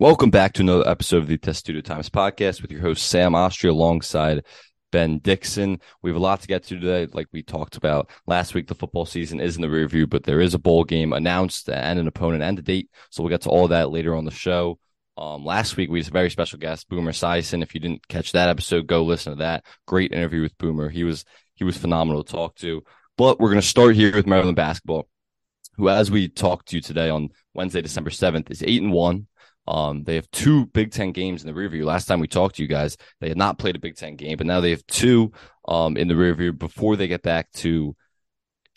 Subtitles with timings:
[0.00, 3.72] Welcome back to another episode of the Testudo Times podcast with your host Sam Austria
[3.72, 4.44] alongside
[4.90, 5.78] Ben Dixon.
[6.02, 7.06] We have a lot to get to today.
[7.12, 10.40] Like we talked about last week, the football season is in the review, but there
[10.40, 12.90] is a bowl game announced and an opponent and a date.
[13.10, 14.80] So we'll get to all that later on the show.
[15.16, 17.62] Um, last week we had a very special guest, Boomer Esiason.
[17.62, 19.64] If you didn't catch that episode, go listen to that.
[19.86, 20.88] Great interview with Boomer.
[20.88, 21.24] He was
[21.54, 22.82] he was phenomenal to talk to.
[23.16, 25.08] But we're going to start here with Maryland basketball,
[25.76, 29.28] who, as we talked to today on Wednesday, December seventh, is eight and one.
[29.66, 31.84] Um, they have two Big Ten games in the rear view.
[31.84, 34.36] Last time we talked to you guys, they had not played a Big Ten game,
[34.36, 35.32] but now they have two
[35.66, 37.96] um, in the rear view before they get back to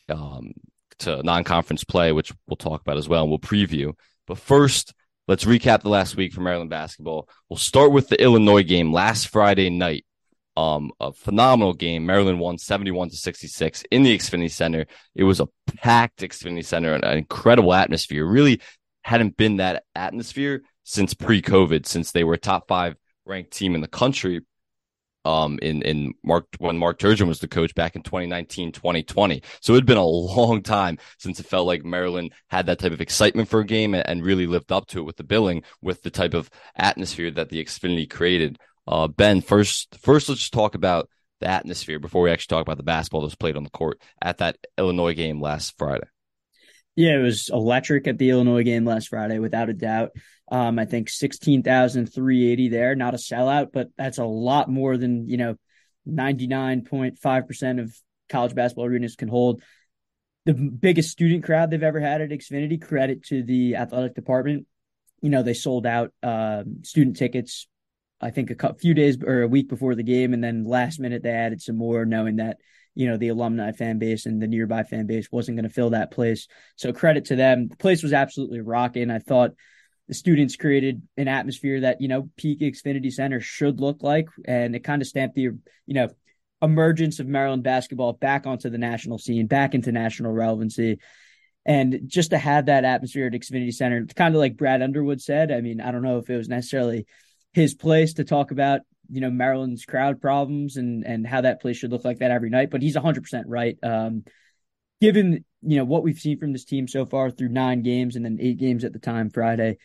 [0.10, 0.54] um,
[1.00, 3.94] to non-conference play, which we'll talk about as well, and we'll preview.
[4.26, 4.94] But first,
[5.28, 7.28] let's recap the last week for Maryland basketball.
[7.50, 10.06] We'll start with the Illinois game last Friday night.
[10.56, 12.06] Um, a phenomenal game.
[12.06, 14.88] Maryland won 71 to 66 in the Xfinity Center.
[15.14, 18.26] It was a packed Xfinity Center, and an incredible atmosphere.
[18.26, 18.62] Really
[19.04, 22.96] hadn't been that atmosphere since pre-COVID, since they were a top five
[23.26, 24.42] ranked team in the country.
[25.26, 29.44] Um, in in Mark when Mark Turgeon was the coach back in 2019, 2020.
[29.60, 32.94] So it had been a long time since it felt like Maryland had that type
[32.94, 35.64] of excitement for a game and, and really lived up to it with the billing,
[35.82, 38.58] with the type of atmosphere that the Xfinity created.
[38.88, 41.10] Uh, ben, first, first let's just talk about
[41.42, 44.00] the atmosphere before we actually talk about the basketball that was played on the court
[44.22, 46.08] at that Illinois game last Friday.
[46.96, 50.12] Yeah, it was electric at the Illinois game last Friday, without a doubt.
[50.50, 55.38] Um, I think 16,380 there, not a sellout, but that's a lot more than, you
[55.38, 55.56] know,
[56.08, 57.96] 99.5% of
[58.30, 59.62] college basketball arenas can hold.
[60.46, 64.68] The biggest student crowd they've ever had at Xfinity, credit to the athletic department.
[65.22, 67.68] You know, they sold out uh, student tickets,
[68.22, 70.34] I think a few days or a week before the game.
[70.34, 72.58] And then last minute, they added some more, knowing that
[72.98, 75.92] you know, the alumni fan base and the nearby fan base wasn't going to fill
[75.92, 76.48] that place.
[76.78, 77.68] So credit to them.
[77.68, 79.12] The place was absolutely rocking.
[79.12, 79.52] I thought
[80.08, 84.28] the students created an atmosphere that, you know, peak Xfinity Center should look like.
[84.46, 86.10] And it kind of stamped the, you know,
[86.62, 91.00] emergence of Maryland basketball back onto the national scene, back into national relevancy.
[91.66, 95.52] And just to have that atmosphere at Xfinity Center, kind of like Brad Underwood said,
[95.52, 97.06] I mean, I don't know if it was necessarily
[97.54, 101.78] his place to talk about you know Maryland's crowd problems and and how that place
[101.78, 102.70] should look like that every night.
[102.70, 103.78] But he's 100 percent right.
[103.84, 104.24] Um,
[105.02, 108.26] given you know what we've seen from this team so far through nine games and
[108.26, 109.78] then eight games at the time Friday,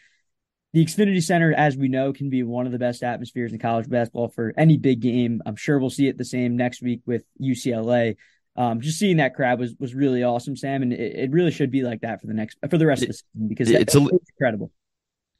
[0.72, 3.88] the Xfinity Center, as we know, can be one of the best atmospheres in college
[3.88, 5.42] basketball for any big game.
[5.44, 8.16] I'm sure we'll see it the same next week with UCLA.
[8.56, 11.70] Um, just seeing that crowd was was really awesome, Sam, and it, it really should
[11.70, 13.94] be like that for the next for the rest it, of the season because it's,
[13.94, 14.70] a, it's incredible.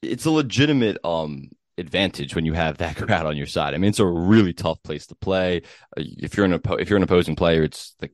[0.01, 3.73] It's a legitimate um advantage when you have that crowd on your side.
[3.73, 5.61] I mean, it's a really tough place to play.
[5.97, 8.13] Uh, if you're an if you're an opposing player, it's like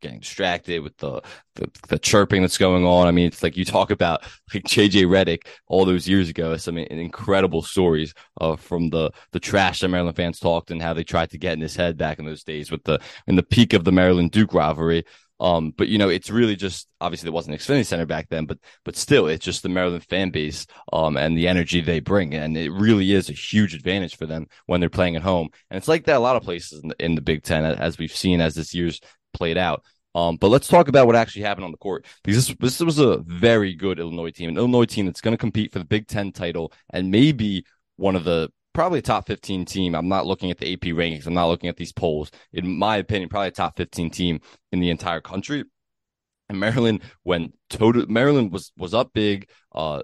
[0.00, 1.20] getting distracted with the,
[1.56, 3.06] the, the chirping that's going on.
[3.06, 4.22] I mean, it's like you talk about
[4.52, 6.56] like JJ Redick all those years ago.
[6.56, 11.04] Some incredible stories uh, from the the trash that Maryland fans talked and how they
[11.04, 13.72] tried to get in his head back in those days with the in the peak
[13.72, 15.04] of the Maryland Duke rivalry.
[15.40, 18.58] Um, but you know, it's really just obviously there wasn't Xfinity Center back then, but
[18.84, 22.56] but still, it's just the Maryland fan base, um, and the energy they bring, and
[22.56, 25.48] it really is a huge advantage for them when they're playing at home.
[25.70, 27.98] And it's like that a lot of places in the, in the Big Ten, as
[27.98, 29.00] we've seen as this year's
[29.32, 29.84] played out.
[30.14, 32.98] Um, but let's talk about what actually happened on the court because this, this was
[32.98, 36.08] a very good Illinois team, an Illinois team that's going to compete for the Big
[36.08, 37.64] Ten title and maybe
[37.96, 39.94] one of the probably a top 15 team.
[39.94, 41.26] I'm not looking at the AP rankings.
[41.26, 42.30] I'm not looking at these polls.
[42.52, 44.40] In my opinion, probably a top 15 team
[44.72, 45.64] in the entire country.
[46.48, 50.02] And Maryland, when total Maryland was was up big, uh,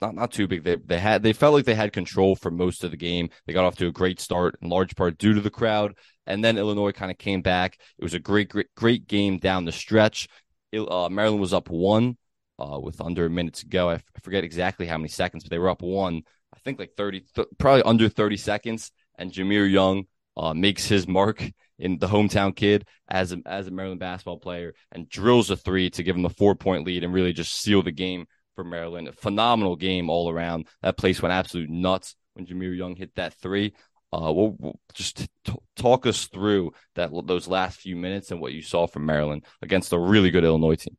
[0.00, 0.64] not not too big.
[0.64, 3.28] They they had they felt like they had control for most of the game.
[3.46, 5.94] They got off to a great start, in large part due to the crowd.
[6.26, 7.78] And then Illinois kind of came back.
[7.98, 10.28] It was a great great great game down the stretch.
[10.76, 12.16] Uh, Maryland was up one
[12.58, 13.90] uh, with under a minute to go.
[13.90, 16.22] I, f- I forget exactly how many seconds, but they were up one
[16.56, 18.90] I think like 30, th- probably under 30 seconds.
[19.18, 20.04] And Jahmir Young
[20.36, 21.42] uh, makes his mark
[21.78, 25.90] in the hometown kid as a, as a Maryland basketball player and drills a three
[25.90, 29.08] to give him the four point lead and really just seal the game for Maryland.
[29.08, 30.66] A phenomenal game all around.
[30.82, 33.74] That place went absolute nuts when Jahmir Young hit that three.
[34.12, 38.52] Uh, we'll, we'll just t- talk us through that those last few minutes and what
[38.52, 40.96] you saw from Maryland against a really good Illinois team.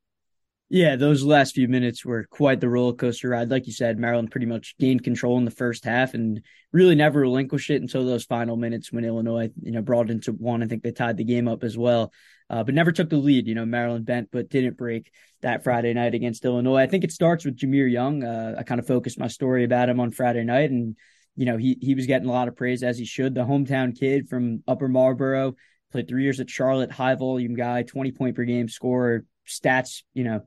[0.70, 3.50] Yeah, those last few minutes were quite the roller coaster ride.
[3.50, 6.42] Like you said, Maryland pretty much gained control in the first half and
[6.74, 10.62] really never relinquished it until those final minutes when Illinois, you know, brought into one.
[10.62, 12.12] I think they tied the game up as well,
[12.50, 13.48] uh, but never took the lead.
[13.48, 15.10] You know, Maryland bent but didn't break
[15.42, 16.82] that Friday night against Illinois.
[16.82, 18.26] I think it starts with Jahmir Young.
[18.26, 20.98] Uh, I kind of focused my story about him on Friday night, and
[21.38, 23.34] you know, he he was getting a lot of praise as he should.
[23.34, 25.56] The hometown kid from Upper Marlboro
[25.92, 30.26] played three years at Charlotte, high volume guy, twenty point per game scorer stats, you
[30.26, 30.42] know,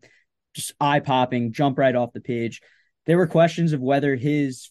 [0.52, 2.60] just eye popping, jump right off the page.
[3.06, 4.70] There were questions of whether his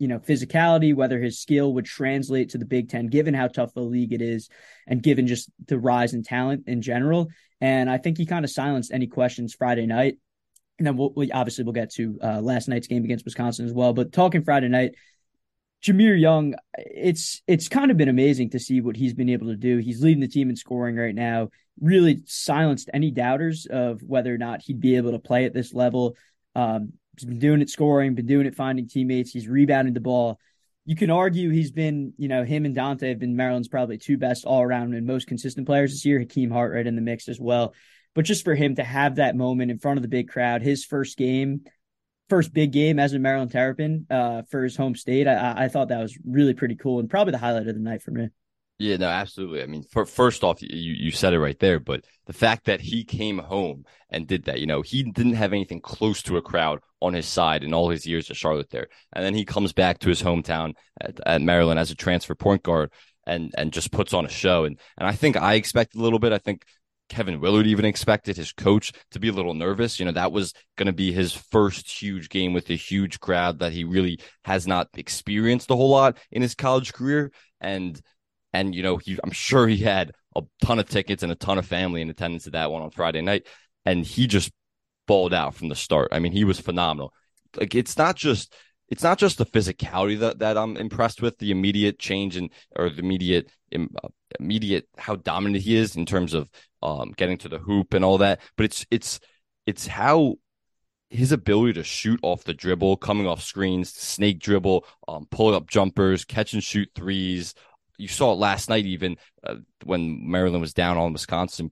[0.00, 3.74] you know, physicality, whether his skill would translate to the Big Ten, given how tough
[3.74, 4.48] the league it is,
[4.86, 7.28] and given just the rise in talent in general.
[7.60, 10.16] And I think he kind of silenced any questions Friday night.
[10.78, 13.74] And then we'll, we obviously we'll get to uh, last night's game against Wisconsin as
[13.74, 13.92] well.
[13.92, 14.94] But talking Friday night,
[15.82, 19.56] Jahmir Young, it's it's kind of been amazing to see what he's been able to
[19.56, 19.78] do.
[19.78, 21.48] He's leading the team in scoring right now.
[21.80, 25.72] Really silenced any doubters of whether or not he'd be able to play at this
[25.72, 26.16] level.
[26.54, 29.30] Um, He's been doing it scoring, been doing it finding teammates.
[29.30, 30.38] He's rebounding the ball.
[30.86, 34.16] You can argue he's been, you know, him and Donta have been Maryland's probably two
[34.16, 36.18] best all around and most consistent players this year.
[36.18, 37.74] Hakim Hart right in the mix as well.
[38.14, 40.84] But just for him to have that moment in front of the big crowd, his
[40.84, 41.64] first game,
[42.30, 45.88] first big game as a Maryland Terrapin uh, for his home state, I, I thought
[45.88, 48.28] that was really pretty cool and probably the highlight of the night for me.
[48.78, 49.62] Yeah, no, absolutely.
[49.62, 52.80] I mean, for, first off, you you said it right there, but the fact that
[52.80, 56.42] he came home and did that, you know, he didn't have anything close to a
[56.42, 59.74] crowd on his side in all his years at Charlotte there, and then he comes
[59.74, 62.90] back to his hometown at, at Maryland as a transfer point guard
[63.26, 64.64] and and just puts on a show.
[64.64, 66.32] And and I think I expected a little bit.
[66.32, 66.64] I think
[67.10, 69.98] Kevin Willard even expected his coach to be a little nervous.
[69.98, 73.58] You know, that was going to be his first huge game with a huge crowd
[73.58, 77.32] that he really has not experienced a whole lot in his college career.
[77.60, 78.00] And
[78.52, 81.58] and, you know, he, I'm sure he had a ton of tickets and a ton
[81.58, 83.46] of family in attendance at that one on Friday night.
[83.84, 84.50] And he just
[85.06, 86.08] balled out from the start.
[86.12, 87.12] I mean, he was phenomenal.
[87.56, 88.52] Like, it's not just,
[88.90, 92.90] it's not just the physicality that, that I'm impressed with, the immediate change in, or
[92.90, 94.08] the immediate, uh,
[94.38, 96.50] immediate, how dominant he is in terms of,
[96.82, 99.20] um, getting to the hoop and all that, but it's, it's,
[99.66, 100.36] it's how
[101.08, 105.68] his ability to shoot off the dribble, coming off screens, snake dribble, um, pull up
[105.68, 107.54] jumpers, catch and shoot threes,
[108.00, 111.70] you saw it last night, even uh, when Maryland was down on Wisconsin.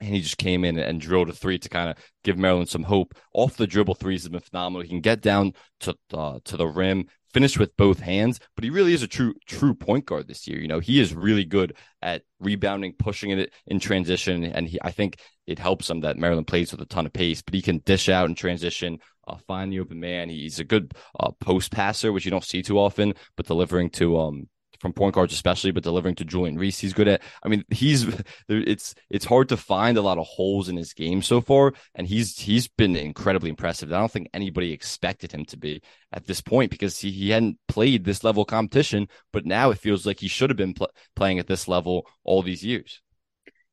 [0.00, 2.82] And he just came in and drilled a three to kind of give Maryland some
[2.82, 3.14] hope.
[3.32, 4.82] Off the dribble threes has been phenomenal.
[4.82, 8.70] He can get down to uh, to the rim, finish with both hands, but he
[8.70, 10.58] really is a true true point guard this year.
[10.58, 14.90] You know, he is really good at rebounding, pushing it in transition, and he I
[14.90, 17.40] think it helps him that Maryland plays with a ton of pace.
[17.40, 20.28] But he can dish out in transition, uh, find the open man.
[20.28, 24.18] He's a good uh, post passer, which you don't see too often, but delivering to
[24.18, 24.48] um
[24.80, 27.22] from point guards especially, but delivering to Julian Reese, he's good at.
[27.42, 28.06] I mean, he's
[28.48, 32.06] it's it's hard to find a lot of holes in his game so far, and
[32.06, 33.92] he's he's been incredibly impressive.
[33.92, 35.82] I don't think anybody expected him to be
[36.12, 40.06] at this point because he, he hadn't played this level competition, but now it feels
[40.06, 43.00] like he should have been pl- playing at this level all these years.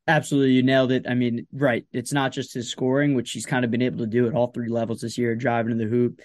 [0.07, 1.05] Absolutely, you nailed it.
[1.07, 1.85] I mean, right.
[1.91, 4.47] It's not just his scoring, which he's kind of been able to do at all
[4.47, 6.21] three levels this year, driving to the hoop,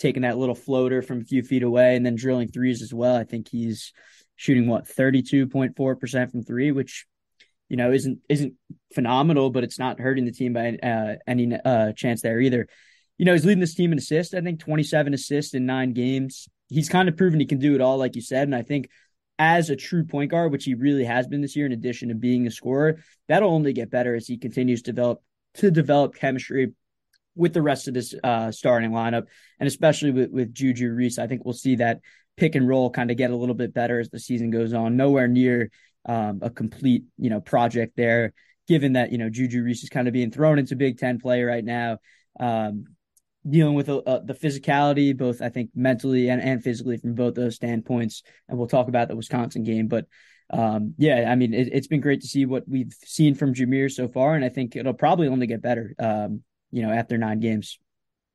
[0.00, 3.14] taking that little floater from a few feet away, and then drilling threes as well.
[3.14, 3.92] I think he's
[4.36, 7.06] shooting what 32.4% from three, which
[7.68, 8.54] you know isn't isn't
[8.94, 12.66] phenomenal, but it's not hurting the team by uh, any uh, chance there either.
[13.18, 14.32] You know, he's leading this team in assists.
[14.32, 16.48] I think 27 assists in nine games.
[16.68, 18.48] He's kind of proven he can do it all, like you said.
[18.48, 18.88] And I think
[19.38, 22.14] as a true point guard, which he really has been this year, in addition to
[22.14, 25.22] being a scorer, that'll only get better as he continues to develop
[25.54, 26.72] to develop chemistry
[27.34, 29.26] with the rest of this uh, starting lineup,
[29.58, 31.18] and especially with, with Juju Reese.
[31.18, 32.00] I think we'll see that
[32.36, 34.96] pick and roll kind of get a little bit better as the season goes on.
[34.96, 35.70] Nowhere near
[36.06, 38.32] um, a complete, you know, project there,
[38.66, 41.42] given that, you know, Juju Reese is kind of being thrown into Big Ten play
[41.42, 41.98] right now.
[42.38, 42.84] Um,
[43.48, 47.34] dealing with uh, uh, the physicality, both I think mentally and, and physically from both
[47.34, 48.22] those standpoints.
[48.48, 50.06] And we'll talk about the Wisconsin game, but
[50.52, 53.90] um, yeah, I mean, it, has been great to see what we've seen from Jahmir
[53.90, 57.40] so far, and I think it'll probably only get better, um, you know, after nine
[57.40, 57.78] games.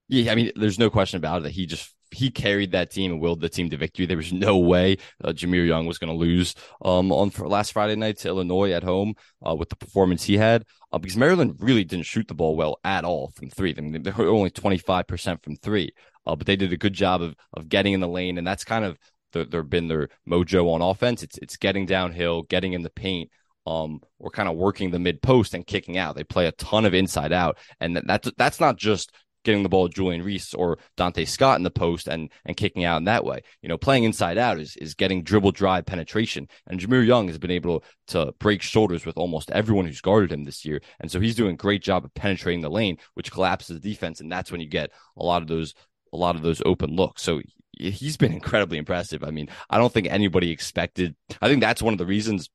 [0.07, 3.11] Yeah, I mean, there's no question about it that he just he carried that team
[3.11, 4.05] and willed the team to victory.
[4.05, 7.95] There was no way uh, Jahmir Young was going to lose um, on last Friday
[7.95, 9.15] night to Illinois at home
[9.45, 12.79] uh, with the performance he had uh, because Maryland really didn't shoot the ball well
[12.83, 13.73] at all from three.
[13.77, 15.93] I mean, they were only 25% from three,
[16.25, 18.37] uh, but they did a good job of, of getting in the lane.
[18.37, 18.97] And that's kind of
[19.33, 21.23] the, their been their mojo on offense.
[21.23, 23.29] It's, it's getting downhill, getting in the paint.
[23.67, 26.15] Um, or kind of working the mid post and kicking out.
[26.15, 29.11] They play a ton of inside out, and that's that's not just
[29.45, 32.83] getting the ball to Julian Reese or Donta Scott in the post and and kicking
[32.83, 33.41] out in that way.
[33.61, 36.49] You know, playing inside out is is getting dribble drive penetration.
[36.67, 40.43] And Jahmir Young has been able to break shoulders with almost everyone who's guarded him
[40.43, 40.81] this year.
[40.99, 44.19] And so he's doing a great job of penetrating the lane, which collapses the defense.
[44.19, 45.73] And that's when you get a lot of those
[46.11, 47.21] a lot of those open looks.
[47.21, 47.41] So
[47.77, 49.23] he's been incredibly impressive.
[49.23, 51.15] I mean, I don't think anybody expected.
[51.41, 52.49] I think that's one of the reasons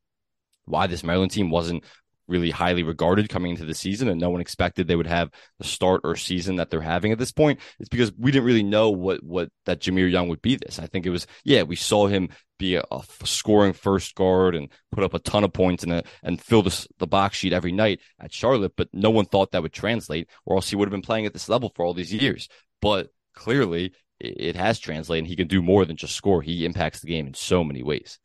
[0.71, 1.85] why this Maryland team wasn't
[2.31, 5.65] really highly regarded coming into the season, and no one expected they would have the
[5.65, 7.61] start or season that they're having at this point.
[7.79, 10.57] It's because we didn't really know what what that Jahmir Young would be.
[10.57, 14.55] This, I think it was, yeah, we saw him be a, a scoring first guard
[14.55, 17.53] and put up a ton of points and a, and fill the the box sheet
[17.53, 20.87] every night at Charlotte, but no one thought that would translate, or else he would
[20.87, 22.49] have been playing at this level for all these years.
[22.81, 25.25] But clearly, it has translated.
[25.25, 26.43] and he can do more than just score.
[26.43, 28.19] He impacts the game in so many ways.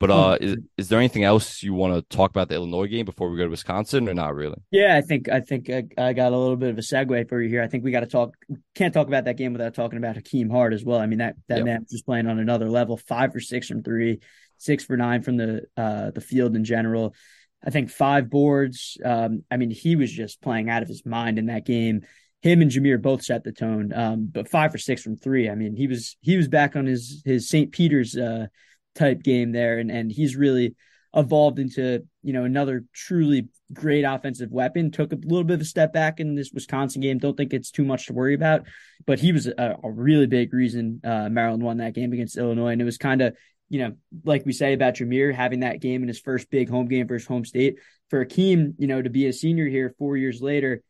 [0.00, 3.04] But uh, is, is there anything else you want to talk about the Illinois game
[3.04, 4.56] before we go to Wisconsin, or not really?
[4.70, 7.40] Yeah, I think I think I, I got a little bit of a segue for
[7.40, 7.62] you here.
[7.62, 8.34] I think we got to talk.
[8.74, 10.98] Can't talk about that game without talking about Hakim Hart as well.
[10.98, 11.66] I mean that that yep.
[11.66, 12.96] man just playing on another level.
[12.96, 14.20] Five for six from three,
[14.56, 17.14] six for nine from the uh, the field in general.
[17.62, 18.96] I think five boards.
[19.04, 22.06] Um, I mean he was just playing out of his mind in that game.
[22.40, 23.92] Him and Jahmir both set the tone.
[23.94, 25.50] Um, but five for six from three.
[25.50, 27.70] I mean he was he was back on his his St.
[27.70, 28.16] Peter's.
[28.16, 28.46] Uh,
[28.94, 30.74] type game there, and and he's really
[31.14, 34.90] evolved into you know another truly great offensive weapon.
[34.90, 37.18] Took a little bit of a step back in this Wisconsin game.
[37.18, 38.66] Don't think it's too much to worry about,
[39.06, 42.72] but he was a, a really big reason uh, Maryland won that game against Illinois,
[42.72, 43.36] and it was kind of
[43.68, 43.92] you know
[44.24, 47.28] like we say about Jahmir having that game in his first big home game versus
[47.28, 47.76] home state
[48.08, 50.82] for Hakim, you know, to be a senior here four years later.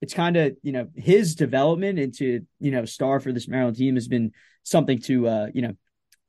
[0.00, 3.94] It's kind of you know his development into you know star for this Maryland team
[3.94, 4.32] has been
[4.64, 5.74] something to uh, you know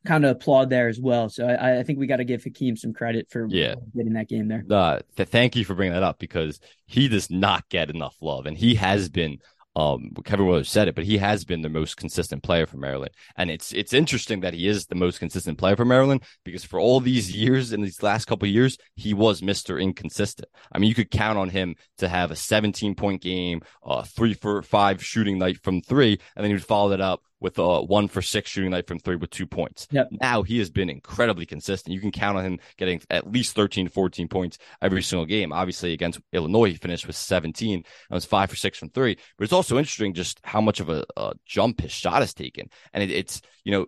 [0.05, 1.29] kind of applaud there as well.
[1.29, 3.75] So I, I think we got to give Hakim some credit for yeah.
[3.95, 4.63] getting that game there.
[4.69, 8.45] Uh, th- thank you for bringing that up because he does not get enough love,
[8.45, 9.39] and he has been.
[9.75, 13.09] Um, Kevin Willard said it, but he has been the most consistent player for Maryland,
[13.37, 16.79] and it's it's interesting that he is the most consistent player for Maryland because for
[16.79, 20.47] all these years in these last couple years, he was Mister Inconsistent.
[20.71, 24.35] I mean, you could count on him to have a 17 point game, uh, three
[24.35, 27.83] for five shooting night from three, and then he would follow that up with a
[27.83, 29.87] one for six shooting night from three with two points.
[29.91, 30.09] Yep.
[30.21, 31.93] Now he has been incredibly consistent.
[31.93, 35.51] You can count on him getting at least 13, 14 points every single game.
[35.51, 39.17] Obviously, against Illinois, he finished with 17 and was five for six from three.
[39.37, 42.69] But it's also interesting just how much of a, a jump his shot has taken.
[42.93, 43.87] And it, it's, you know,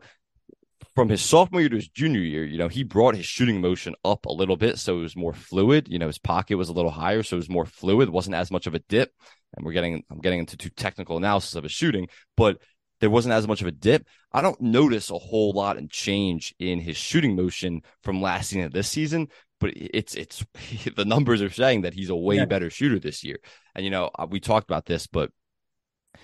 [0.94, 3.96] from his sophomore year to his junior year, you know, he brought his shooting motion
[4.04, 4.80] up a little bit.
[4.80, 5.88] So it was more fluid.
[5.88, 7.24] You know, his pocket was a little higher.
[7.24, 8.10] So it was more fluid.
[8.10, 9.12] Wasn't as much of a dip.
[9.56, 12.58] And we're getting, I'm getting into too technical analysis of his shooting, but
[13.00, 14.08] there wasn't as much of a dip.
[14.32, 18.64] I don't notice a whole lot in change in his shooting motion from last season
[18.64, 19.28] to this season,
[19.60, 20.46] but it's it's
[20.96, 22.46] the numbers are saying that he's a way yeah.
[22.46, 23.40] better shooter this year.
[23.74, 25.32] And you know, uh, we talked about this, but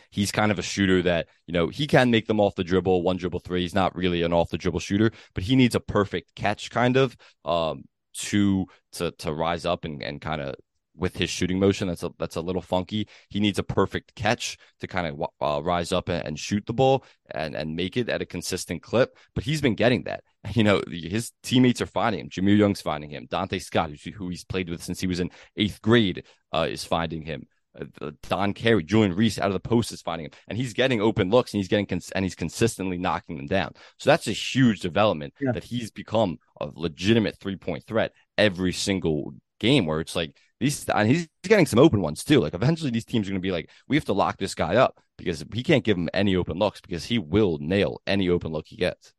[0.10, 3.04] he's kind of a shooter that you know he can make them off the dribble,
[3.04, 3.62] one dribble three.
[3.62, 6.98] He's not really an off the dribble shooter, but he needs a perfect catch kind
[6.98, 10.56] of um, to to to rise up and and kind of
[10.96, 11.88] with his shooting motion.
[11.88, 13.08] That's a that's a little funky.
[13.30, 16.74] He needs a perfect catch to kind of uh, rise up and, and, shoot the
[16.74, 19.18] ball and and make it at a consistent clip.
[19.34, 20.24] But he's been getting that.
[20.54, 22.30] You know, his teammates are finding him.
[22.30, 23.28] jahmir Young's finding him.
[23.28, 27.22] donta Scott, who he's played with since he was in eighth grade, uh, is finding
[27.22, 27.46] him.
[27.80, 31.00] Uh, Don Carey, Julian Reese out of the post is finding him, and he's getting
[31.00, 33.74] open looks, and he's getting cons- and he's consistently knocking them down.
[33.98, 35.52] So that's a huge development yeah.
[35.54, 39.86] that he's become a legitimate three point threat every single game.
[39.86, 42.42] Where it's like these and he's getting some open ones too.
[42.42, 44.76] Like eventually these teams are going to be like, we have to lock this guy
[44.76, 48.52] up because he can't give him any open looks because he will nail any open
[48.52, 49.14] look he gets.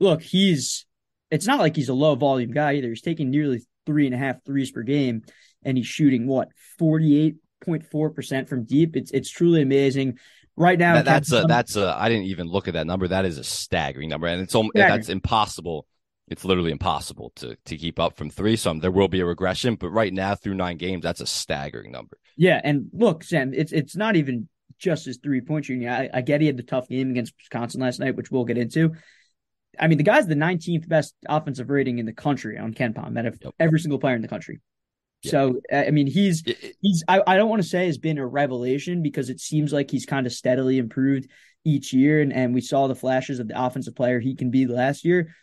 [0.00, 0.84] Look, he's
[1.30, 2.88] it's not like he's a low volume guy either.
[2.88, 5.22] He's taking nearly three and a half threes per game
[5.64, 6.48] and he's shooting what
[6.80, 8.96] 48.4% from deep.
[8.96, 10.18] It's it's truly amazing.
[10.56, 13.08] Right now, that, that's a that's a I didn't even look at that number.
[13.08, 14.72] That is a staggering number, and it's staggering.
[14.74, 15.88] that's impossible
[16.28, 18.56] it's literally impossible to to keep up from three.
[18.56, 21.92] So there will be a regression, but right now through nine games, that's a staggering
[21.92, 22.18] number.
[22.36, 25.88] Yeah, and look, Sam, it's it's not even just his three point shooting.
[25.88, 28.58] I, I get he had the tough game against Wisconsin last night, which we'll get
[28.58, 28.92] into.
[29.78, 33.26] I mean, the guy's the 19th best offensive rating in the country on KenPom out
[33.26, 33.54] of yep.
[33.58, 34.60] every single player in the country.
[35.22, 35.30] Yeah.
[35.30, 36.42] So I mean, he's
[36.80, 39.90] he's I, I don't want to say has been a revelation because it seems like
[39.90, 41.28] he's kind of steadily improved
[41.64, 44.66] each year, and and we saw the flashes of the offensive player he can be
[44.66, 45.34] last year.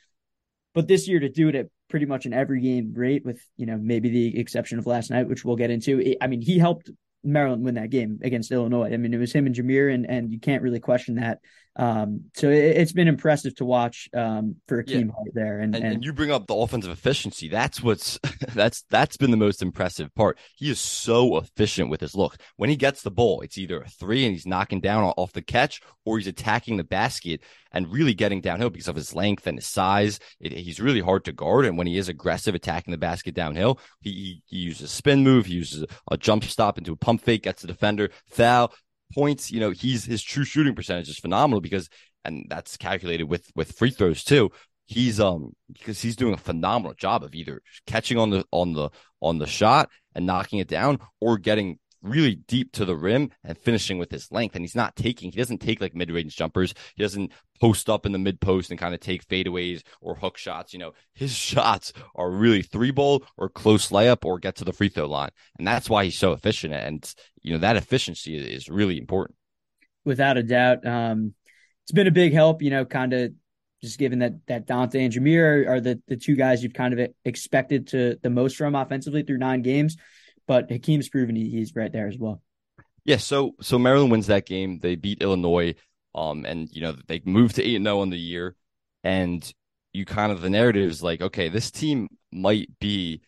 [0.73, 3.65] But this year to do it at pretty much an every game rate, with you
[3.65, 6.15] know maybe the exception of last night, which we'll get into.
[6.21, 6.89] I mean, he helped
[7.23, 8.93] Maryland win that game against Illinois.
[8.93, 11.39] I mean, it was him and Jahmir, and and you can't really question that.
[11.77, 15.31] Um, so it, has been impressive to watch um, for a team yeah.
[15.33, 15.59] there.
[15.59, 17.47] And, and, and, you bring up the offensive efficiency.
[17.47, 18.19] That's what's
[18.53, 20.37] that's that's been the most impressive part.
[20.55, 22.35] He is so efficient with his look.
[22.57, 25.41] When he gets the ball, it's either a three and he's knocking down off the
[25.41, 29.57] catch, or he's attacking the basket and really getting downhill because of his length and
[29.57, 30.19] his size.
[30.41, 31.65] It, he's really hard to guard.
[31.65, 35.23] And when he is aggressive attacking the basket downhill, he, he, he uses a spin
[35.23, 38.73] move, he uses a, a jump stop into a pump fake, gets the defender, foul,
[39.13, 41.89] points, you know, he's his true shooting percentage is phenomenal because,
[42.25, 44.49] and that's calculated with with free throws too.
[44.85, 48.89] He's um because he's doing a phenomenal job of either catching on the on the
[49.21, 53.57] on the shot and knocking it down or getting really deep to the rim and
[53.57, 54.55] finishing with his length.
[54.55, 56.73] And he's not taking, he doesn't take like mid range jumpers.
[56.95, 60.37] He doesn't post up in the mid post and kind of take fadeaways or hook
[60.37, 60.73] shots.
[60.73, 64.73] You know, his shots are really three ball or close layup or get to the
[64.73, 65.31] free throw line.
[65.57, 66.73] And that's why he's so efficient.
[66.73, 69.37] And, you know, that efficiency is really important.
[70.03, 70.85] Without a doubt.
[70.85, 71.35] Um,
[71.83, 73.33] it's been a big help, you know, kind of
[73.81, 77.09] just given that that Donta and Jahmir are, the the two guys you've kind of
[77.25, 79.97] expected to the most from offensively through nine games,
[80.47, 82.41] but Hakim's proven he, he's right there as well.
[83.03, 84.79] Yeah, so so Maryland wins that game.
[84.79, 85.75] They beat Illinois,
[86.13, 88.55] um, and you know they moved to eight and zero oh on the year,
[89.03, 89.51] and
[89.93, 93.21] you kind of the narrative is like, okay, this team might be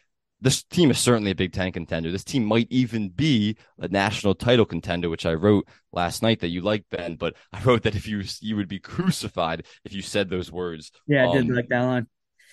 [0.44, 2.12] this team is certainly a Big Ten contender.
[2.12, 6.50] This team might even be a national title contender, which I wrote last night that
[6.50, 7.16] you like, Ben.
[7.16, 10.92] But I wrote that if you you would be crucified if you said those words.
[11.08, 12.08] Yeah, I did um, like that line.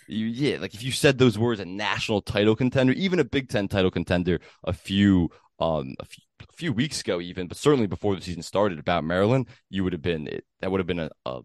[0.07, 3.49] You, yeah, like if you said those words, a national title contender, even a Big
[3.49, 7.87] Ten title contender, a few um a few, a few weeks ago, even, but certainly
[7.87, 11.01] before the season started about Maryland, you would have been it, that would have been
[11.01, 11.41] a, a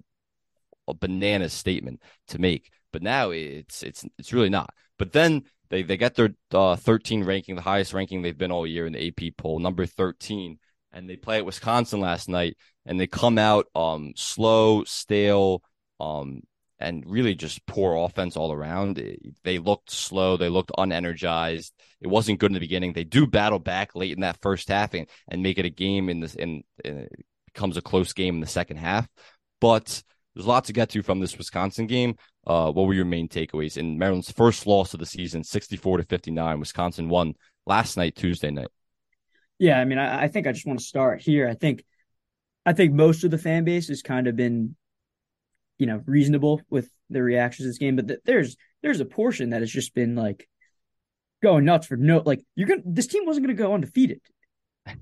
[0.87, 2.71] a banana statement to make.
[2.91, 4.73] But now it's it's it's really not.
[4.97, 8.67] But then they they get their uh, 13 ranking, the highest ranking they've been all
[8.67, 10.59] year in the AP poll, number 13,
[10.91, 15.61] and they play at Wisconsin last night, and they come out um slow, stale,
[15.99, 16.41] um
[16.79, 19.01] and really just poor offense all around.
[19.43, 20.37] They looked slow.
[20.37, 21.71] They looked unenergized.
[22.01, 22.93] It wasn't good in the beginning.
[22.93, 26.09] They do battle back late in that first half and, and make it a game
[26.09, 29.07] in this in, in it becomes a close game in the second half.
[29.61, 30.03] But
[30.35, 32.17] there's a lot to get to from this Wisconsin game.
[32.45, 36.03] Uh, what were your main takeaways in Maryland's first loss of the season, 64 to
[36.03, 36.59] 59?
[36.59, 38.67] Wisconsin won last night, Tuesday night.
[39.57, 41.47] Yeah, I mean, I, I think I just want to start here.
[41.47, 41.85] I think,
[42.65, 44.75] I think most of the fan base has kind of been,
[45.77, 49.51] you know, reasonable with the reactions to this game, but th- there's there's a portion
[49.51, 50.47] that has just been like
[51.43, 54.21] going nuts for no like you're gonna this team wasn't gonna go undefeated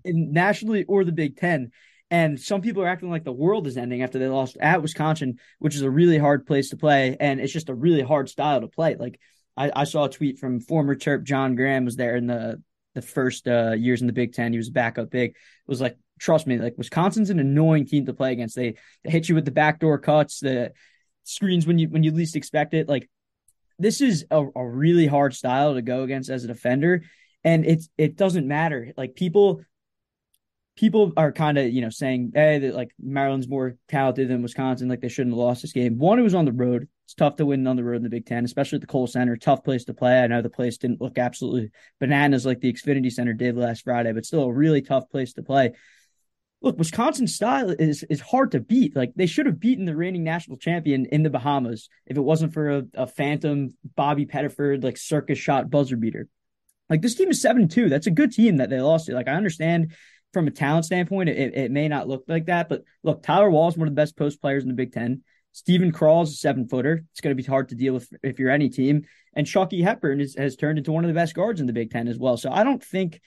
[0.05, 1.71] nationally or the Big Ten.
[2.11, 5.39] And some people are acting like the world is ending after they lost at Wisconsin,
[5.57, 7.17] which is a really hard place to play.
[7.19, 8.95] And it's just a really hard style to play.
[8.95, 9.19] Like
[9.57, 12.61] I, I saw a tweet from former Terp John Graham was there in the
[12.93, 14.51] the first uh, years in the Big Ten.
[14.51, 15.31] He was a backup big.
[15.31, 18.55] It was like, trust me, like Wisconsin's an annoying team to play against.
[18.55, 20.71] They they hit you with the backdoor cuts, the
[21.23, 22.87] screens when you when you least expect it.
[22.87, 23.09] Like
[23.79, 27.03] this is a, a really hard style to go against as a defender.
[27.43, 28.93] And it's it doesn't matter.
[28.95, 29.61] Like people
[30.75, 34.89] people are kind of you know saying hey that like Maryland's more talented than Wisconsin
[34.89, 35.97] like they shouldn't have lost this game.
[35.97, 36.87] One, it was on the road.
[37.05, 39.07] It's tough to win on the road in the Big Ten, especially at the Kohl
[39.07, 39.35] Center.
[39.35, 40.21] Tough place to play.
[40.21, 44.13] I know the place didn't look absolutely bananas like the Xfinity Center did last Friday,
[44.13, 45.73] but still a really tough place to play.
[46.63, 48.95] Look, Wisconsin's style is is hard to beat.
[48.95, 52.53] Like they should have beaten the reigning national champion in the Bahamas if it wasn't
[52.53, 56.27] for a, a phantom Bobby Pettiford like circus shot buzzer beater.
[56.89, 57.89] Like this team is seven two.
[57.89, 59.13] That's a good team that they lost to.
[59.13, 59.93] Like I understand
[60.31, 62.69] from a talent standpoint, it, it may not look like that.
[62.69, 65.21] But look, Tyler Wahl is one of the best post players in the Big Ten.
[65.51, 67.03] Steven is a seven footer.
[67.11, 69.03] It's going to be hard to deal with if you're any team.
[69.35, 71.91] And Chucky Hepburn is, has turned into one of the best guards in the Big
[71.91, 72.37] Ten as well.
[72.37, 73.21] So I don't think,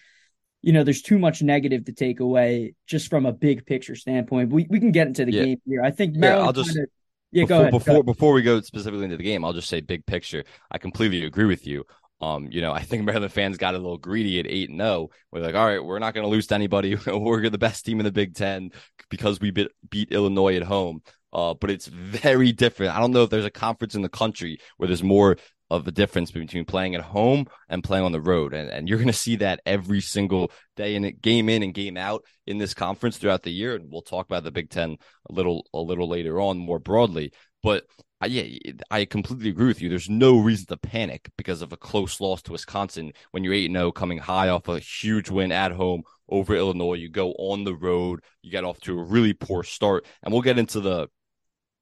[0.66, 4.50] you know, there's too much negative to take away just from a big picture standpoint.
[4.50, 5.44] We we can get into the yeah.
[5.44, 5.80] game here.
[5.84, 6.88] I think Maryland yeah, I'll just kinda,
[7.30, 7.70] yeah, before, go ahead.
[7.70, 8.06] Before go ahead.
[8.06, 10.42] before we go specifically into the game, I'll just say big picture.
[10.68, 11.84] I completely agree with you.
[12.20, 14.90] Um, you know, I think Maryland fans got a little greedy at eight and zero.
[14.90, 15.10] Oh.
[15.30, 16.96] We're like, all right, we're not going to lose to anybody.
[17.06, 18.72] we're the best team in the Big Ten
[19.08, 21.00] because we beat, beat Illinois at home.
[21.32, 22.96] Uh, but it's very different.
[22.96, 25.36] I don't know if there's a conference in the country where there's more
[25.70, 28.54] of a difference between playing at home and playing on the road.
[28.54, 31.96] And, and you're going to see that every single day in game in and game
[31.96, 33.74] out in this conference throughout the year.
[33.74, 34.96] And we'll talk about the Big Ten
[35.28, 37.32] a little, a little later on more broadly.
[37.62, 37.84] But
[38.20, 39.88] I, yeah, I completely agree with you.
[39.88, 43.70] There's no reason to panic because of a close loss to Wisconsin when you're 8
[43.70, 46.94] 0 coming high off a huge win at home over Illinois.
[46.94, 50.42] You go on the road, you get off to a really poor start, and we'll
[50.42, 51.08] get into the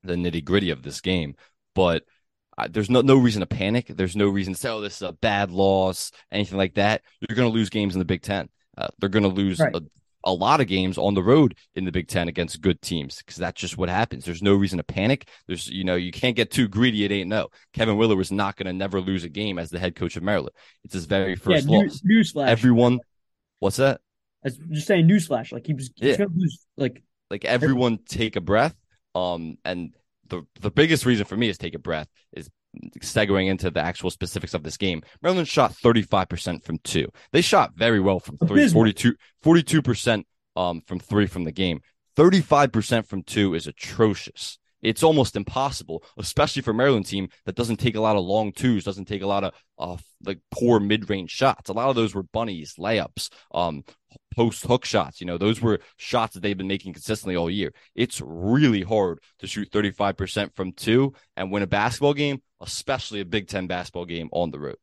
[0.02, 1.34] the nitty gritty of this game.
[1.74, 2.04] But
[2.56, 3.86] uh, there's no no reason to panic.
[3.88, 7.02] There's no reason to say, "Oh, this is a bad loss," anything like that.
[7.20, 8.48] You're going to lose games in the Big Ten.
[8.76, 9.74] Uh, they're going to lose right.
[9.74, 9.82] a,
[10.24, 13.36] a lot of games on the road in the Big Ten against good teams because
[13.36, 14.24] that's just what happens.
[14.24, 15.28] There's no reason to panic.
[15.46, 17.48] There's, you know, you can't get too greedy It ain't no.
[17.72, 20.22] Kevin Willard was not going to never lose a game as the head coach of
[20.22, 20.54] Maryland.
[20.82, 22.00] It's his very first yeah, loss.
[22.00, 22.48] Newsflash.
[22.48, 23.00] Everyone,
[23.60, 24.00] what's that?
[24.44, 25.52] I was just saying newsflash.
[25.52, 26.16] Like he was, yeah.
[26.34, 28.74] lose, like, like everyone take a breath.
[29.14, 29.94] Um, and
[30.28, 32.50] the the biggest reason for me is take a breath is
[33.00, 37.08] segueing into the actual specifics of this game, Maryland shot 35% from two.
[37.32, 40.24] They shot very well from three, 42, 42%
[40.56, 41.80] um, from three from the game.
[42.16, 44.58] 35% from two is atrocious.
[44.82, 48.84] It's almost impossible, especially for Maryland team that doesn't take a lot of long twos,
[48.84, 51.70] doesn't take a lot of uh, like poor mid range shots.
[51.70, 53.82] A lot of those were bunnies, layups, um,
[54.34, 55.20] post hook shots.
[55.20, 57.72] You know, those were shots that they've been making consistently all year.
[57.94, 63.24] It's really hard to shoot 35% from two and win a basketball game, especially a
[63.24, 64.76] Big Ten basketball game on the road.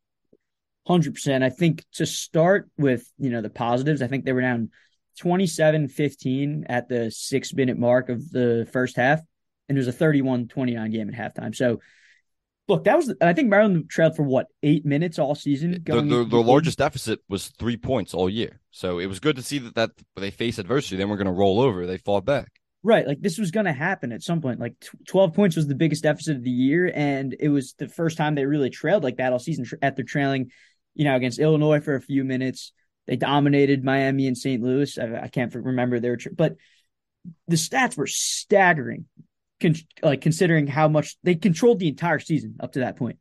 [0.88, 1.44] 100%.
[1.44, 4.72] I think to start with, you know, the positives, I think they were down
[5.20, 9.22] 27 15 at the six minute mark of the first half.
[9.70, 11.56] and it was a 31-29 game at halftime.
[11.56, 11.80] So
[12.68, 15.84] look, that was I think Maryland trailed for what eight minutes all season.
[15.84, 19.44] The, the, the largest deficit was three points all year, so it was good to
[19.44, 20.98] see that that they faced adversity.
[20.98, 21.86] Then we're going to roll over.
[21.86, 22.52] They fought back.
[22.84, 24.60] Right, like this was going to happen at some point.
[24.60, 24.74] Like
[25.08, 28.36] twelve points was the biggest deficit of the year, and it was the first time
[28.36, 29.66] they really trailed like that all season.
[29.82, 30.52] After trailing,
[30.96, 32.74] you know, against Illinois for a few minutes,
[33.06, 34.64] they dominated Miami and St.
[34.64, 34.98] Louis.
[34.98, 36.56] I, I can't remember their, but
[37.48, 39.06] the stats were staggering
[39.62, 43.18] con- like considering how much they controlled the entire season up to that point.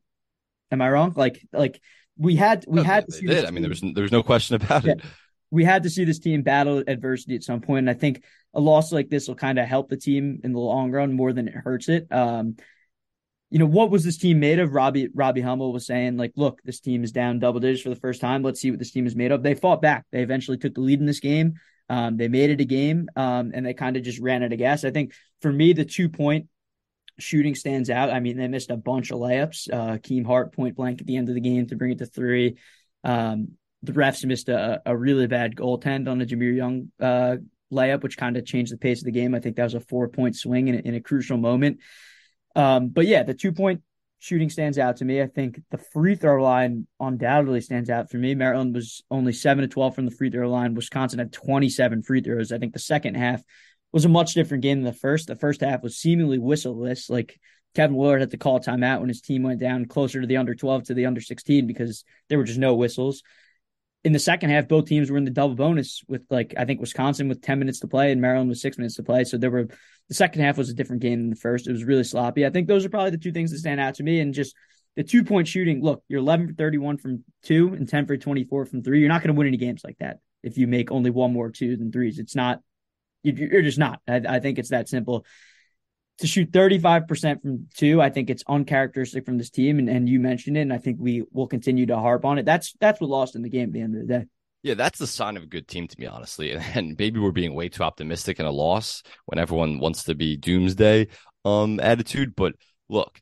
[0.73, 1.13] Am I wrong?
[1.17, 1.81] Like like
[2.17, 3.45] we had we no, had they, they did.
[3.45, 4.93] I mean, there was there was no question about yeah.
[4.93, 5.03] it.
[5.51, 8.23] We had to see this team battle adversity at some point, and I think
[8.55, 11.33] a loss like this will kind of help the team in the long run more
[11.33, 12.07] than it hurts it.
[12.13, 12.57] Um,
[13.51, 14.73] you know, what was this team made of?
[14.73, 17.97] Robbie Robbie Hummel was saying, like, look, this team is down double digits for the
[17.97, 18.43] first time.
[18.43, 19.43] Let's see what this team is made of.
[19.43, 20.07] They fought back.
[20.13, 21.55] They eventually took the lead in this game.
[21.91, 24.59] Um, they made it a game, um, and they kind of just ran out of
[24.59, 24.85] gas.
[24.85, 26.47] I think for me, the two point
[27.19, 28.11] shooting stands out.
[28.11, 29.69] I mean, they missed a bunch of layups.
[29.71, 32.07] Uh, Keem Hart point blank at the end of the game to bring it to
[32.07, 32.57] three.
[33.03, 33.49] Um,
[33.83, 37.37] the refs missed a, a really bad goaltend on a Jahmir Young uh,
[37.73, 39.35] layup, which kind of changed the pace of the game.
[39.35, 41.81] I think that was a four point swing in a, in a crucial moment.
[42.55, 43.83] Um, but yeah, the two point
[44.21, 45.21] shooting stands out to me.
[45.21, 48.35] I think the free throw line undoubtedly stands out for me.
[48.35, 50.75] Maryland was only 7 to 12 from the free throw line.
[50.75, 52.53] Wisconsin had 27 free throws.
[52.53, 53.43] I think the second half
[53.93, 55.27] was a much different game than the first.
[55.27, 57.09] The first half was seemingly whistleless.
[57.09, 57.41] Like
[57.75, 60.37] Kevin Willard had to call a timeout when his team went down closer to the
[60.37, 63.23] under 12 to the under 16 because there were just no whistles.
[64.03, 66.81] In the second half, both teams were in the double bonus with like I think
[66.81, 69.25] Wisconsin with 10 minutes to play and Maryland with six minutes to play.
[69.25, 69.69] So there were
[70.09, 71.67] the second half was a different game than the first.
[71.67, 72.47] It was really sloppy.
[72.47, 74.21] I think those are probably the two things that stand out to me.
[74.21, 74.55] And just
[74.97, 75.83] the two point shooting.
[75.83, 79.01] Look, you're 11 for 31 from two and 10 for 24 from three.
[79.01, 81.51] You're not going to win any games like that if you make only one more
[81.51, 82.19] twos than threes.
[82.19, 82.61] It's not.
[83.23, 84.01] You're just not.
[84.09, 85.27] I, I think it's that simple.
[86.21, 89.79] To shoot 35% from two, I think it's uncharacteristic from this team.
[89.79, 92.45] And, and you mentioned it, and I think we will continue to harp on it.
[92.45, 94.27] That's that's what lost in the game at the end of the day.
[94.63, 96.53] Yeah, that's the sign of a good team to me, honestly.
[96.75, 100.37] And maybe we're being way too optimistic in a loss when everyone wants to be
[100.37, 101.09] doomsday
[101.45, 102.37] um attitude.
[102.37, 102.55] But
[102.89, 103.21] look,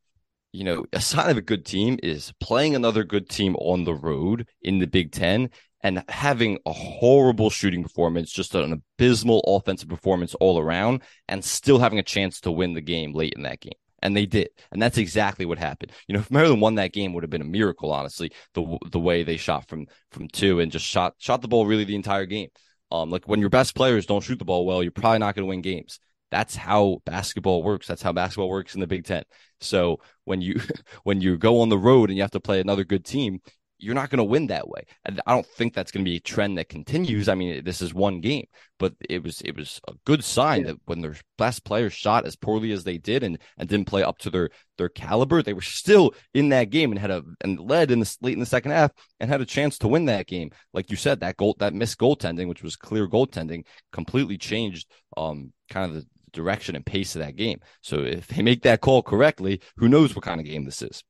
[0.53, 3.95] you know, a sign of a good team is playing another good team on the
[3.95, 5.51] road in the Big Ten
[5.83, 11.79] and having a horrible shooting performance, just an abysmal offensive performance all around, and still
[11.79, 14.81] having a chance to win the game late in that game and they did, and
[14.81, 15.93] that's exactly what happened.
[16.07, 18.33] You know, if Maryland won that game, would have been a miracle, honestly.
[18.55, 21.85] The the way they shot from from two and just shot shot the ball really
[21.85, 22.49] the entire game.
[22.91, 25.45] Um, like when your best players don't shoot the ball well, you're probably not going
[25.45, 26.01] to win games.
[26.31, 27.87] That's how basketball works.
[27.87, 29.25] That's how basketball works in the Big Ten.
[29.61, 30.61] So when you
[31.03, 33.41] when you go on the road and you have to play another good team,
[33.79, 34.85] you're not going to win that way.
[35.05, 37.29] And I don't think that's going to be a trend that continues.
[37.29, 38.47] I mean, this is one game,
[38.79, 40.67] but it was it was a good sign yeah.
[40.69, 44.03] that when their best players shot as poorly as they did and and didn't play
[44.03, 47.61] up to their their caliber, they were still in that game and had a and
[47.61, 50.27] led in the late in the second half and had a chance to win that
[50.27, 50.51] game.
[50.73, 55.53] Like you said, that goal that missed goaltending, which was clear goaltending, completely changed um
[55.71, 57.61] kind of the direction and pace of that game.
[57.83, 61.03] So if they make that call correctly, who knows what kind of game this is.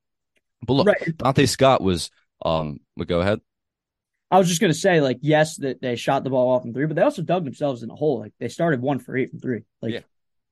[0.66, 1.16] But look, right.
[1.16, 2.10] Donta Scott was
[2.44, 3.40] um, but go ahead.
[4.30, 6.74] I was just going to say, like, yes, that they shot the ball off from
[6.74, 8.20] three, but they also dug themselves in a hole.
[8.20, 9.62] Like, they started one for eight from three.
[9.80, 10.00] Like, yeah,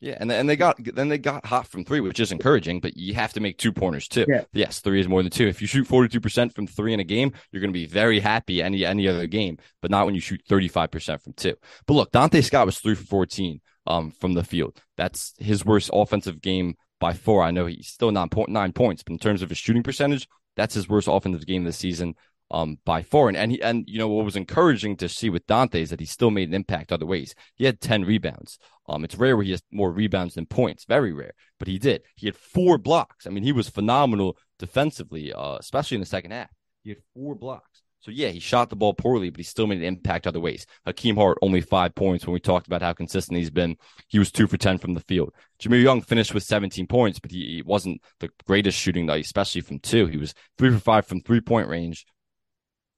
[0.01, 2.81] yeah, and and they got then they got hot from three, which is encouraging.
[2.81, 4.27] But you have to make two pointers too.
[4.29, 4.44] Yeah.
[4.53, 5.49] Yes, three is more than two.
[5.49, 7.87] If you shoot forty two percent from three in a game, you're going to be
[7.87, 11.33] very happy any any other game, but not when you shoot thirty five percent from
[11.33, 11.55] two.
[11.87, 14.79] But look, Donta Scott was three for fourteen um from the field.
[14.96, 17.42] That's his worst offensive game by four.
[17.42, 20.29] I know he's still nine point nine points, but in terms of his shooting percentage,
[20.57, 22.14] that's his worst offensive game this season
[22.51, 23.29] um, by four.
[23.29, 26.07] And and, and you know what was encouraging to see with Donta is that he
[26.07, 27.35] still made an impact other ways.
[27.55, 28.59] He had ten rebounds.
[28.88, 30.85] Um, it's rare where he has more rebounds than points.
[30.85, 32.03] Very rare, but he did.
[32.14, 33.27] He had four blocks.
[33.27, 36.51] I mean, he was phenomenal defensively, uh, especially in the second half.
[36.85, 37.83] He had four blocks.
[38.07, 40.64] So yeah, he shot the ball poorly, but he still made an impact other ways.
[40.85, 43.77] Hakim Hart only five points when we talked about how consistent he's been.
[44.07, 45.35] He was two for ten from the field.
[45.61, 49.61] Jahmir Young finished with 17 points, but he, he wasn't the greatest shooting night, especially
[49.61, 50.07] from two.
[50.07, 52.07] He was three for five from three point range.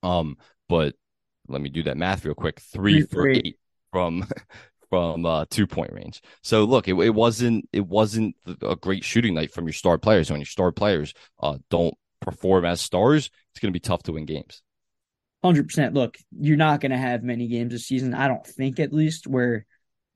[0.03, 0.37] Um,
[0.69, 0.95] but
[1.49, 2.61] let me do that math real quick.
[2.61, 3.59] Three, three for eight
[3.91, 4.29] from
[4.91, 6.21] from uh, two point range.
[6.43, 10.31] So look, it, it wasn't it wasn't a great shooting night from your star players.
[10.31, 14.13] When your star players uh, don't perform as stars, it's going to be tough to
[14.13, 14.61] win games
[15.43, 15.95] hundred percent.
[15.95, 18.15] Look, you're not going to have many games this season.
[18.15, 19.67] I don't think, at least, where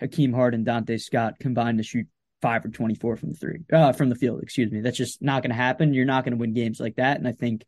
[0.01, 2.07] Hakim Hart and Donta Scott combine to shoot
[2.41, 4.43] five or twenty four from the three, uh, from the field.
[4.43, 4.81] Excuse me.
[4.81, 5.95] That's just not going to happen.
[5.95, 7.19] You're not going to win games like that.
[7.19, 7.65] And I think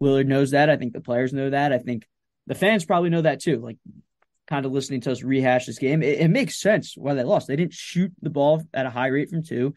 [0.00, 0.70] Willard knows that.
[0.70, 1.72] I think the players know that.
[1.72, 2.06] I think
[2.46, 3.60] the fans probably know that too.
[3.60, 3.78] Like,
[4.48, 7.46] kind of listening to us rehash this game, it, it makes sense why they lost.
[7.46, 9.74] They didn't shoot the ball at a high rate from two.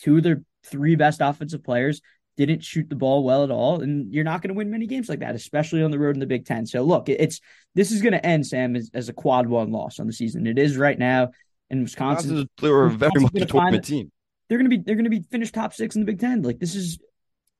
[0.00, 2.00] two of their three best offensive players
[2.36, 5.08] didn't shoot the ball well at all, and you're not going to win many games
[5.08, 6.66] like that, especially on the road in the Big Ten.
[6.66, 7.40] So look, it's
[7.74, 10.46] this is going to end, Sam, as, as, a quad one loss on the season.
[10.46, 11.30] It is right now,
[11.70, 12.48] in Wisconsin.
[12.60, 14.10] They were very much a tournament team.
[14.48, 16.42] They're going to be they're going to be finished top six in the Big Ten.
[16.42, 16.98] Like this is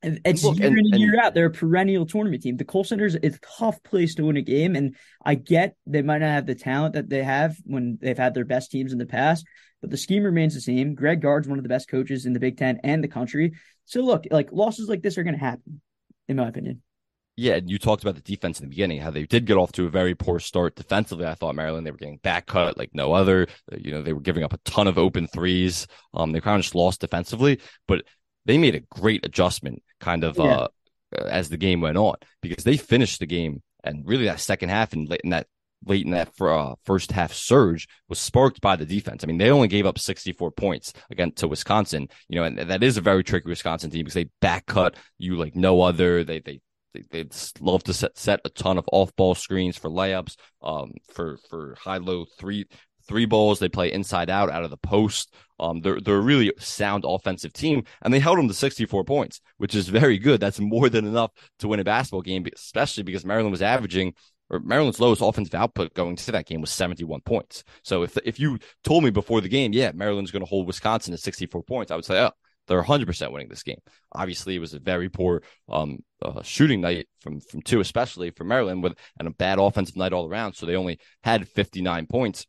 [0.03, 1.35] it's Look, year and, in and year out.
[1.35, 2.57] They're a perennial tournament team.
[2.57, 6.03] The Kohl Center is a tough place to win a game, and I get they
[6.03, 8.99] might not have the talent that they have when they've had their best teams in
[8.99, 9.47] the past,
[9.81, 10.95] but the scheme remains the same.
[10.95, 13.55] Greg Gard's one of the best coaches in the Big Ten and the country.
[13.87, 15.81] So look, like losses like this are going to happen,
[16.29, 16.83] in my opinion.
[17.37, 19.71] Yeah, and you talked about the defense in the beginning, how they did get off
[19.73, 21.27] to a very poor start defensively.
[21.27, 23.47] I thought Maryland they were getting back cut like no other.
[23.77, 25.87] You know, they were giving up a ton of open threes.
[26.15, 28.05] Um, they kind of just lost defensively, but
[28.47, 30.45] they made a great adjustment kind of yeah.
[30.45, 30.69] uh
[31.27, 34.93] as the game went on because they finished the game and really that second half
[34.93, 35.47] and late in that
[35.85, 39.23] late in that uh, first half surge was sparked by the defense.
[39.23, 42.83] I mean, they only gave up 64 points again to Wisconsin, you know, and that
[42.83, 46.25] is a very tricky Wisconsin team because they back cut you like no other.
[46.25, 46.61] They they
[46.95, 47.29] they, they
[47.61, 51.77] love to set, set a ton of off ball screens for layups, um, for for
[51.79, 52.67] high low three
[53.07, 53.59] three balls.
[53.59, 55.35] They play inside out out of the post.
[55.59, 59.41] Um, they're they're a really sound offensive team, and they held them to 64 points,
[59.57, 60.41] which is very good.
[60.41, 64.15] That's more than enough to win a basketball game, especially because Maryland was averaging
[64.51, 67.65] or Maryland's lowest offensive output going to that game was 71 points.
[67.83, 71.13] So if if you told me before the game, yeah, Maryland's going to hold Wisconsin
[71.13, 72.31] to 64 points, I would say, oh,
[72.67, 73.79] they're 100% winning this game.
[74.13, 78.45] Obviously, it was a very poor um, uh, shooting night from from two, especially for
[78.45, 80.55] Maryland, with and a bad offensive night all around.
[80.55, 82.47] So they only had 59 points,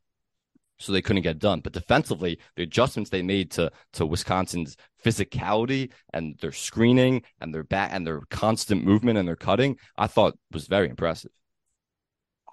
[0.79, 1.61] so they couldn't get done.
[1.61, 7.63] But defensively, the adjustments they made to to Wisconsin's physicality and their screening and their
[7.63, 11.31] back and their constant movement and their cutting, I thought was very impressive.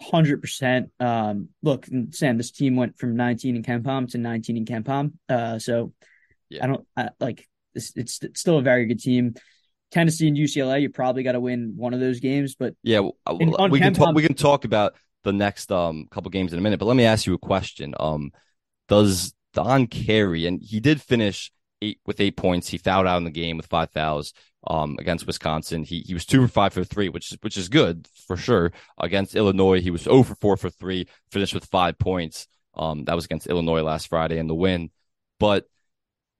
[0.00, 0.90] Hundred um, percent.
[1.62, 5.12] Look, Sam, this team went from 19 in KenPom to 19 in KenPom.
[5.28, 5.92] Uh, so
[6.48, 6.64] yeah.
[6.64, 9.34] I don't I, like it's, it's, it's still a very good team.
[9.90, 12.56] Tennessee and UCLA, you probably got to win one of those games.
[12.56, 13.00] But yeah,
[13.38, 14.14] in, we can talk.
[14.14, 16.78] We can talk about the next um couple games in a minute.
[16.78, 17.94] But let me ask you a question.
[17.98, 18.32] Um,
[18.88, 21.52] does Don Carey and he did finish
[21.84, 22.68] eight with eight points.
[22.68, 24.32] He fouled out in the game with five fouls
[24.66, 25.84] um against Wisconsin.
[25.84, 28.72] He he was two for five for three, which is which is good for sure.
[28.98, 32.46] Against Illinois, he was 0 for four for three, finished with five points.
[32.74, 34.90] Um, that was against Illinois last Friday in the win.
[35.38, 35.66] But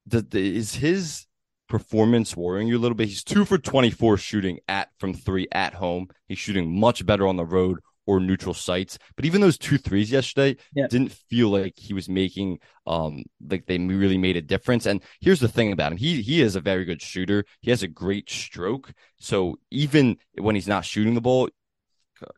[0.07, 1.27] the, the, is his
[1.69, 3.09] performance worrying you a little bit?
[3.09, 6.09] He's two for 24 shooting at from three at home.
[6.27, 8.99] He's shooting much better on the road or neutral sites.
[9.17, 10.87] But even those two threes yesterday yeah.
[10.89, 14.87] didn't feel like he was making um like they really made a difference.
[14.87, 15.99] And here's the thing about him.
[15.99, 17.45] He he is a very good shooter.
[17.61, 18.93] He has a great stroke.
[19.19, 21.49] So even when he's not shooting the ball,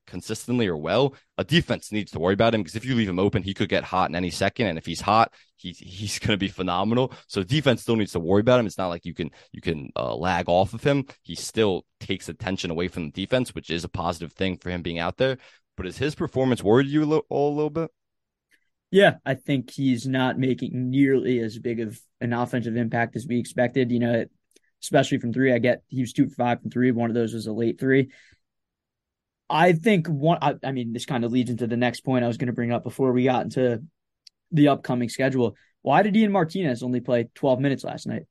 [0.06, 3.18] consistently or well, a defense needs to worry about him because if you leave him
[3.18, 4.66] open, he could get hot in any second.
[4.66, 7.12] And if he's hot, he's he's going to be phenomenal.
[7.26, 8.66] So defense still needs to worry about him.
[8.66, 11.06] It's not like you can you can uh, lag off of him.
[11.22, 14.82] He still takes attention away from the defense, which is a positive thing for him
[14.82, 15.38] being out there.
[15.76, 17.90] But is his performance worried you a little, all a little bit?
[18.90, 23.38] Yeah, I think he's not making nearly as big of an offensive impact as we
[23.38, 23.90] expected.
[23.90, 24.24] You know,
[24.82, 25.52] especially from three.
[25.52, 26.90] I get he was two for five from three.
[26.92, 28.10] One of those was a late three.
[29.48, 30.38] I think one.
[30.42, 32.52] I, I mean, this kind of leads into the next point I was going to
[32.52, 33.82] bring up before we got into
[34.50, 35.56] the upcoming schedule.
[35.82, 38.22] Why did Ian Martinez only play 12 minutes last night?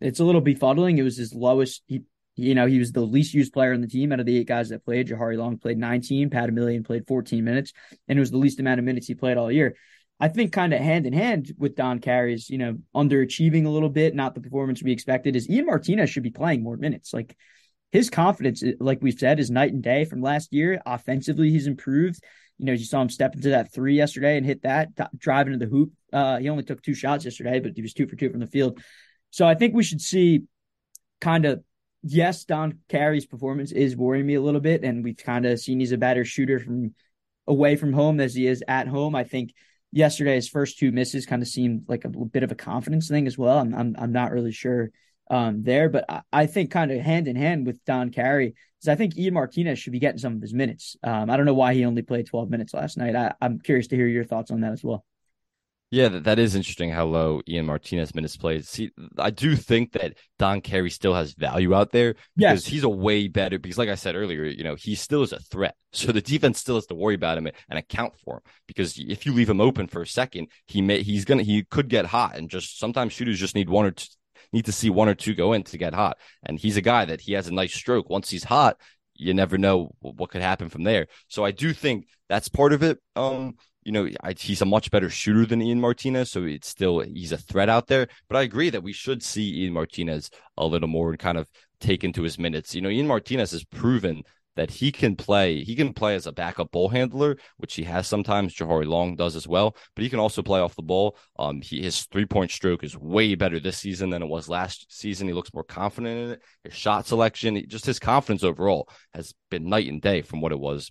[0.00, 0.98] It's a little befuddling.
[0.98, 1.82] It was his lowest.
[1.86, 2.02] He,
[2.36, 4.46] you know, he was the least used player on the team out of the eight
[4.46, 5.08] guys that played.
[5.08, 7.72] Jahari Long played 19, Pat Emilien played 14 minutes,
[8.08, 9.76] and it was the least amount of minutes he played all year.
[10.18, 13.90] I think kind of hand in hand with Don Carey's, you know, underachieving a little
[13.90, 17.12] bit, not the performance we expected, is Ian Martinez should be playing more minutes.
[17.12, 17.36] Like
[17.96, 20.82] his confidence, like we've said, is night and day from last year.
[20.84, 22.22] Offensively, he's improved.
[22.58, 25.58] You know, you saw him step into that three yesterday and hit that, drive into
[25.58, 25.92] the hoop.
[26.12, 28.46] Uh, he only took two shots yesterday, but he was two for two from the
[28.46, 28.80] field.
[29.30, 30.42] So I think we should see
[31.22, 31.64] kind of,
[32.02, 34.84] yes, Don Carey's performance is worrying me a little bit.
[34.84, 36.94] And we've kind of seen he's a better shooter from
[37.46, 39.14] away from home as he is at home.
[39.14, 39.54] I think
[39.90, 43.38] yesterday's first two misses kind of seemed like a bit of a confidence thing as
[43.38, 43.58] well.
[43.58, 44.90] I'm, I'm, I'm not really sure
[45.30, 45.88] um, there.
[45.88, 49.16] But I, I think kind of hand in hand with Don Carey is I think
[49.16, 50.96] Ian Martinez should be getting some of his minutes.
[51.02, 53.16] Um, I don't know why he only played 12 minutes last night.
[53.16, 55.04] I, I'm curious to hear your thoughts on that as well.
[55.90, 58.66] Yeah, that, that is interesting how low Ian Martinez minutes played.
[58.66, 62.66] See, I do think that Don Carey still has value out there because yes.
[62.66, 63.58] he's a way better.
[63.58, 65.74] Because, like I said earlier, you know, he still is a threat.
[65.96, 68.42] So the defense still has to worry about him and account for him.
[68.66, 71.88] Because if you leave him open for a second, he may he's gonna he could
[71.88, 72.36] get hot.
[72.36, 74.06] And just sometimes shooters just need one or two,
[74.56, 76.18] need to see one or two go in to get hot.
[76.42, 78.10] And he's a guy that he has a nice stroke.
[78.10, 78.78] Once he's hot,
[79.14, 81.06] you never know what could happen from there.
[81.28, 82.98] So I do think that's part of it.
[83.14, 87.00] Um, you know, I, he's a much better shooter than Ian Martinez, so it's still
[87.00, 88.08] he's a threat out there.
[88.28, 91.48] But I agree that we should see Ian Martinez a little more and kind of
[91.78, 92.74] take into his minutes.
[92.74, 94.22] You know, Ian Martinez has proven
[94.56, 95.62] that he can play.
[95.62, 98.54] He can play as a backup ball handler, which he has sometimes.
[98.54, 101.16] Jahari Long does as well, but he can also play off the ball.
[101.38, 104.86] Um, he his three point stroke is way better this season than it was last
[104.88, 105.28] season.
[105.28, 106.42] He looks more confident in it.
[106.64, 110.60] His shot selection, just his confidence overall, has been night and day from what it
[110.60, 110.90] was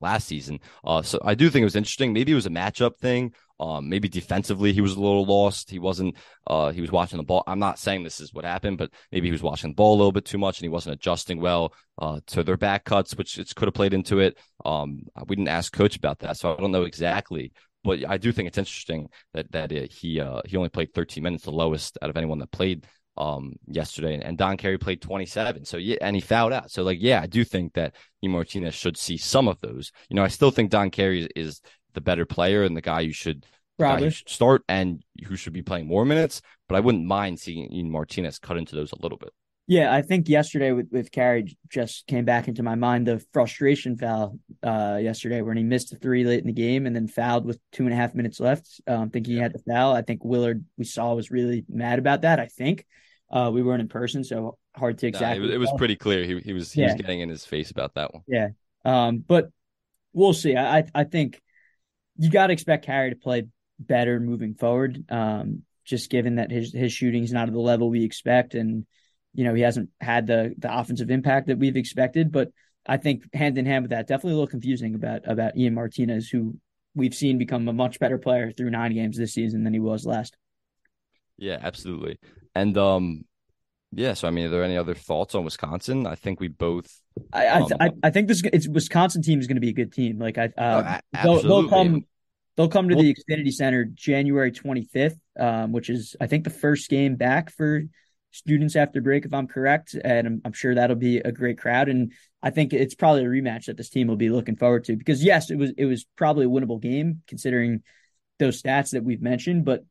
[0.00, 0.60] last season.
[0.84, 2.12] Uh, so I do think it was interesting.
[2.12, 3.34] Maybe it was a matchup thing.
[3.58, 5.70] Um, maybe defensively he was a little lost.
[5.70, 6.16] He wasn't.
[6.46, 7.42] Uh, he was watching the ball.
[7.46, 9.98] I'm not saying this is what happened, but maybe he was watching the ball a
[9.98, 13.38] little bit too much and he wasn't adjusting well uh, to their back cuts, which
[13.38, 14.36] it could have played into it.
[14.64, 17.52] Um, we didn't ask coach about that, so I don't know exactly.
[17.82, 21.22] But I do think it's interesting that that it, he uh, he only played 13
[21.22, 22.86] minutes, the lowest out of anyone that played
[23.18, 26.98] um yesterday and Don Carey played 27 so yeah and he fouled out so like
[27.00, 30.28] yeah I do think that E Martinez should see some of those you know I
[30.28, 31.60] still think Don Carey is, is
[31.96, 33.44] the better player and the guy you should,
[33.80, 37.40] guy you should start and who should be playing more minutes but I wouldn't mind
[37.40, 39.32] seeing Ian Martinez cut into those a little bit
[39.68, 43.96] yeah, I think yesterday with with Carey just came back into my mind the frustration
[43.96, 47.44] foul uh, yesterday when he missed a three late in the game and then fouled
[47.44, 48.80] with two and a half minutes left.
[48.86, 49.92] Um, thinking he had the foul.
[49.92, 52.38] I think Willard we saw was really mad about that.
[52.38, 52.86] I think
[53.28, 55.40] uh, we weren't in person, so hard to exactly.
[55.40, 56.22] Nah, it, was, it was pretty clear.
[56.22, 56.92] He he was he yeah.
[56.92, 58.22] was getting in his face about that one.
[58.28, 58.48] Yeah.
[58.84, 59.50] Um, but
[60.12, 60.56] we'll see.
[60.56, 61.42] I I think
[62.18, 63.46] you got to expect Carey to play
[63.78, 65.04] better moving forward.
[65.10, 68.86] Um, just given that his his shooting is not at the level we expect, and
[69.34, 72.32] you know he hasn't had the the offensive impact that we've expected.
[72.32, 72.50] But
[72.86, 76.28] I think hand in hand with that, definitely a little confusing about about Ian Martinez,
[76.28, 76.58] who
[76.94, 80.04] we've seen become a much better player through nine games this season than he was
[80.04, 80.36] last.
[81.36, 82.18] Yeah, absolutely.
[82.54, 83.24] And um,
[83.92, 84.14] yeah.
[84.14, 86.06] So I mean, are there any other thoughts on Wisconsin?
[86.06, 87.00] I think we both.
[87.32, 89.74] I I, um, I, I think this it's Wisconsin team is going to be a
[89.74, 90.18] good team.
[90.18, 92.04] Like I, uh, oh, they'll, they'll, come.
[92.56, 96.50] They'll come to well, the Xfinity Center January 25th, um, which is I think the
[96.50, 97.82] first game back for
[98.30, 101.88] students after break, if I'm correct, and I'm, I'm sure that'll be a great crowd.
[101.88, 104.96] And I think it's probably a rematch that this team will be looking forward to
[104.96, 107.82] because yes, it was it was probably a winnable game considering
[108.38, 109.84] those stats that we've mentioned, but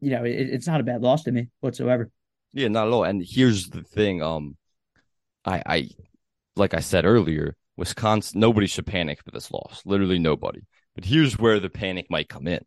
[0.00, 2.10] you know, it, it's not a bad loss to me whatsoever.
[2.56, 3.04] Yeah, not at all.
[3.04, 4.22] And here's the thing.
[4.22, 4.56] Um,
[5.44, 5.88] I, I,
[6.56, 9.82] like I said earlier, Wisconsin, nobody should panic for this loss.
[9.84, 10.60] Literally nobody.
[10.94, 12.64] But here's where the panic might come in.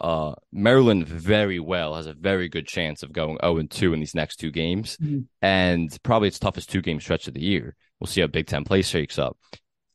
[0.00, 4.00] Uh, Maryland very well has a very good chance of going 0 and 2 in
[4.00, 5.20] these next two games, mm-hmm.
[5.42, 7.76] and probably its toughest two game stretch of the year.
[8.00, 9.36] We'll see how Big Ten play shakes up,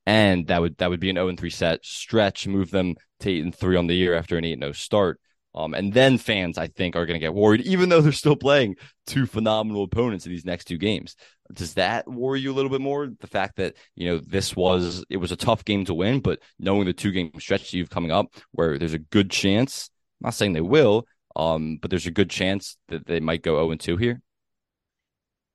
[0.06, 3.32] and that would that would be an 0 and 3 set stretch, move them to
[3.32, 5.20] 8 and 3 on the year after an 8 0 start.
[5.56, 8.36] Um, and then fans, I think, are going to get worried, even though they're still
[8.36, 11.16] playing two phenomenal opponents in these next two games.
[11.52, 13.08] Does that worry you a little bit more?
[13.20, 16.40] The fact that you know this was it was a tough game to win, but
[16.58, 19.90] knowing the two game stretch you've coming up, where there's a good chance,
[20.22, 23.56] I'm not saying they will, um, but there's a good chance that they might go
[23.56, 24.22] 0 and 2 here.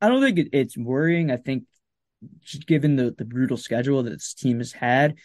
[0.01, 1.33] I don't think it's worrying.
[1.33, 1.65] I think
[2.67, 5.17] given the the brutal schedule that this team has had,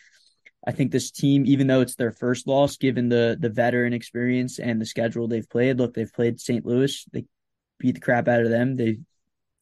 [0.65, 4.59] I think this team, even though it's their first loss, given the the veteran experience
[4.59, 6.65] and the schedule they've played, look, they've played St.
[6.65, 7.25] Louis, they
[7.79, 8.75] beat the crap out of them.
[8.75, 8.99] They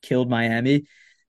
[0.01, 0.85] killed Miami.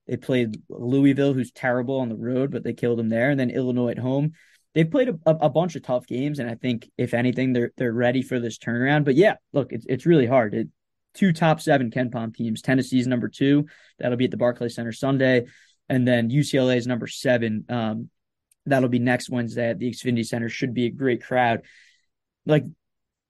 [0.06, 3.50] They played Louisville, who's terrible on the road, but they killed them there, and then
[3.50, 4.32] Illinois at home.
[4.74, 7.92] They've played a, a bunch of tough games, and I think if anything, they're they're
[7.92, 9.04] ready for this turnaround.
[9.04, 10.54] But yeah, look, it's it's really hard.
[10.54, 10.68] It,
[11.14, 12.62] two top seven KenPom teams.
[12.62, 13.66] Tennessee's number two.
[13.98, 15.46] That'll be at the Barclays Center Sunday,
[15.88, 17.64] and then UCLA's number seven.
[17.68, 18.10] Um,
[18.66, 20.48] That'll be next Wednesday at the Xfinity Center.
[20.48, 21.62] Should be a great crowd.
[22.46, 22.64] Like,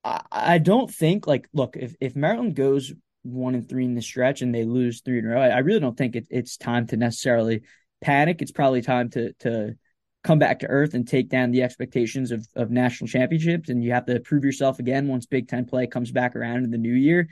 [0.05, 2.93] I, I don't think like look if if Maryland goes
[3.23, 5.59] one and three in the stretch and they lose three in a row, I, I
[5.59, 7.63] really don't think it, it's time to necessarily
[8.01, 8.43] panic.
[8.43, 9.77] It's probably time to to
[10.25, 13.69] come back to earth and take down the expectations of of national championships.
[13.69, 16.71] And you have to prove yourself again once Big Ten play comes back around in
[16.71, 17.29] the new year.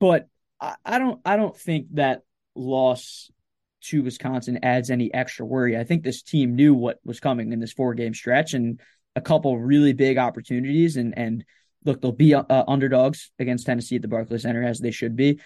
[0.00, 0.28] But
[0.60, 2.22] I, I don't I don't think that
[2.54, 3.30] loss
[3.88, 5.76] to Wisconsin adds any extra worry.
[5.76, 8.80] I think this team knew what was coming in this four game stretch and
[9.14, 10.96] a couple really big opportunities.
[10.96, 11.44] And and
[11.84, 15.40] look, they'll be uh, underdogs against Tennessee at the Barclays Center as they should be,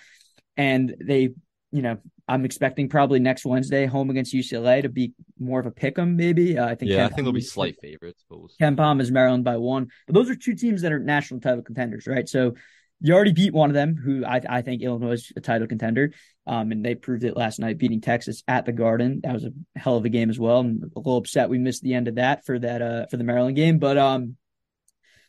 [0.56, 1.30] and they.
[1.72, 5.70] You know, I'm expecting probably next Wednesday home against UCLA to be more of a
[5.70, 6.58] pick 'em, maybe.
[6.58, 6.90] Uh, I think.
[6.90, 8.24] Yeah, I think they'll be slight favorites.
[8.60, 12.08] KenPom is Maryland by one, but those are two teams that are national title contenders,
[12.08, 12.28] right?
[12.28, 12.54] So
[13.00, 16.12] you already beat one of them, who I, I think Illinois is a title contender.
[16.46, 19.20] Um, and they proved it last night, beating Texas at the Garden.
[19.22, 20.60] That was a hell of a game as well.
[20.60, 23.24] I'm a little upset we missed the end of that for that uh for the
[23.24, 23.78] Maryland game.
[23.78, 24.36] But um,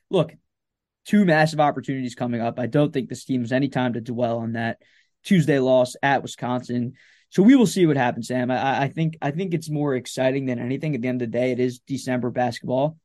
[0.10, 0.34] look,
[1.06, 2.60] two massive opportunities coming up.
[2.60, 4.82] I don't think this team has any time to dwell on that
[5.24, 6.94] Tuesday loss at Wisconsin.
[7.30, 8.52] So we will see what happens, Sam.
[8.52, 10.96] I, I think I think it's more exciting than anything.
[10.96, 12.98] At the end of the day, it is December basketball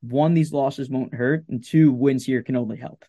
[0.00, 3.04] one, these losses won't hurt, and two, wins here can only help.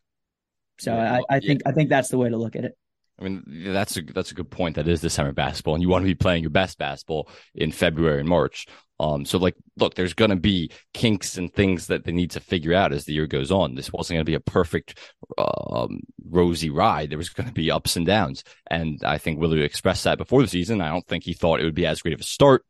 [0.79, 1.69] So yeah, well, I, I, think yeah.
[1.69, 2.77] I think that's the way to look at it.
[3.19, 4.77] I mean, that's a that's a good point.
[4.77, 7.71] That is the summer basketball, and you want to be playing your best basketball in
[7.71, 8.65] February and March.
[8.99, 12.39] Um, so like, look, there's going to be kinks and things that they need to
[12.39, 13.75] figure out as the year goes on.
[13.75, 14.99] This wasn't going to be a perfect,
[15.37, 17.09] um, rosy ride.
[17.09, 18.43] There was going to be ups and downs.
[18.69, 20.81] And I think Willard expressed that before the season.
[20.81, 22.65] I don't think he thought it would be as great of a start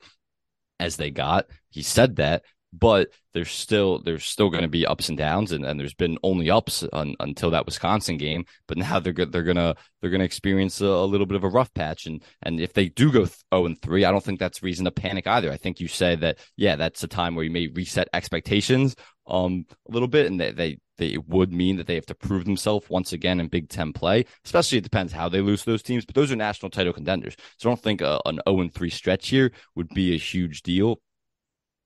[0.80, 1.48] as they got.
[1.72, 5.66] He said that, but there's still there's still going to be ups and downs, and,
[5.66, 8.46] and there's been only ups un, until that Wisconsin game.
[8.68, 11.74] But now they're they're gonna they're gonna experience a, a, little bit of a rough
[11.74, 14.86] patch, and and if they do go 0 and 3 I don't think that's reason
[14.86, 15.52] to panic either.
[15.52, 18.96] I think you said that yeah, that's a time where you may reset expectations
[19.28, 22.46] um a little bit, and they they they would mean that they have to prove
[22.46, 24.26] themselves once again in Big Ten play.
[24.46, 27.36] Especially it depends how they lose those teams, but those are national title contenders.
[27.58, 30.62] So I don't think a, an 0 and 3 stretch here would be a huge
[30.62, 31.00] deal.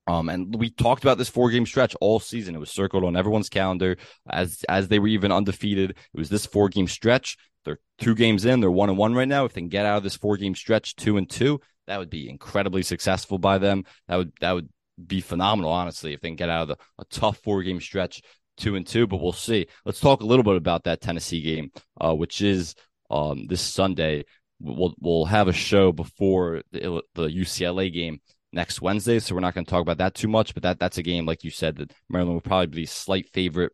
[0.07, 2.55] Um, and we talked about this four game stretch all season.
[2.55, 3.97] It was circled on everyone's calendar
[4.29, 5.91] as as they were even undefeated.
[5.91, 7.37] It was this four game stretch.
[7.63, 8.59] They're two games in.
[8.59, 9.45] They're one and one right now.
[9.45, 12.09] If they can get out of this four game stretch two and two, that would
[12.09, 13.85] be incredibly successful by them.
[14.07, 14.69] That would that would
[15.05, 18.21] be phenomenal, honestly, if they can get out of the, a tough four game stretch
[18.57, 19.07] two and two.
[19.07, 19.67] But we'll see.
[19.85, 22.75] Let's talk a little bit about that Tennessee game, uh, which is
[23.09, 24.25] um, this Sunday.
[24.59, 28.19] We'll we'll have a show before the, the UCLA game
[28.53, 29.19] next Wednesday.
[29.19, 31.25] So we're not going to talk about that too much, but that that's a game,
[31.25, 33.71] like you said, that Maryland will probably be slight favorite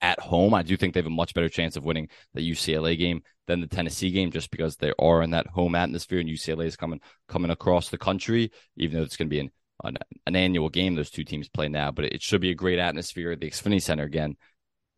[0.00, 0.52] at home.
[0.54, 3.60] I do think they have a much better chance of winning the UCLA game than
[3.60, 7.00] the Tennessee game, just because they are in that home atmosphere, and UCLA is coming
[7.28, 9.50] coming across the country, even though it's going to be an,
[9.82, 10.94] an, an annual game.
[10.94, 13.82] Those two teams play now, but it should be a great atmosphere at the Xfinity
[13.82, 14.36] Center again.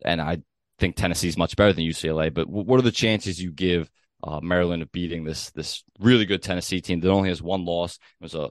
[0.03, 0.39] And I
[0.79, 2.33] think Tennessee is much better than UCLA.
[2.33, 3.89] But what are the chances you give?
[4.23, 7.95] Uh, Maryland of beating this this really good Tennessee team that only has one loss.
[7.95, 8.49] It was a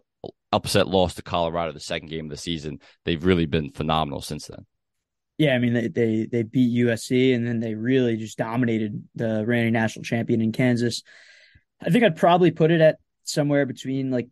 [0.57, 2.81] upset loss to Colorado the second game of the season.
[3.05, 4.67] They've really been phenomenal since then.
[5.39, 9.45] Yeah, I mean they they, they beat USC and then they really just dominated the
[9.47, 11.03] reigning national champion in Kansas.
[11.81, 14.29] I think I'd probably put it at somewhere between like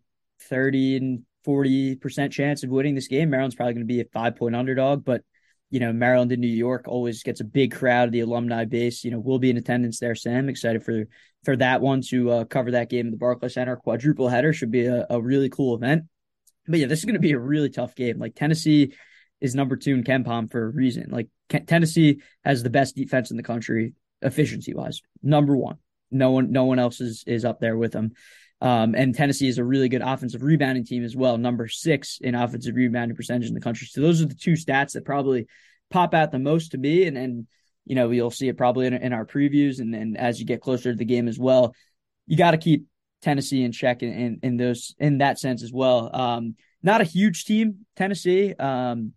[0.49, 3.29] 30 and 40% chance of winning this game.
[3.29, 5.21] Maryland's probably going to be a five point underdog, but
[5.69, 9.03] you know, Maryland and New York always gets a big crowd of the alumni base.
[9.03, 10.49] You know, we'll be in attendance there, Sam.
[10.49, 11.05] Excited for
[11.43, 13.75] for that one to uh, cover that game in the Barclays Center.
[13.75, 16.03] Quadruple header should be a, a really cool event.
[16.67, 18.19] But yeah, this is going to be a really tough game.
[18.19, 18.93] Like Tennessee
[19.41, 21.09] is number two in KenPom for a reason.
[21.09, 25.77] Like Tennessee has the best defense in the country, efficiency wise, number one.
[26.11, 28.11] No one, no one else is is up there with them.
[28.61, 32.35] Um, and Tennessee is a really good offensive rebounding team as well, number six in
[32.35, 33.87] offensive rebounding percentage in the country.
[33.87, 35.47] So those are the two stats that probably
[35.89, 37.05] pop out the most to me.
[37.05, 37.47] And and
[37.85, 40.61] you know you'll see it probably in, in our previews and and as you get
[40.61, 41.75] closer to the game as well.
[42.27, 42.85] You got to keep
[43.25, 46.15] Tennessee in check in, in, in those in that sense as well.
[46.15, 48.53] Um, not a huge team, Tennessee.
[48.53, 49.13] Um,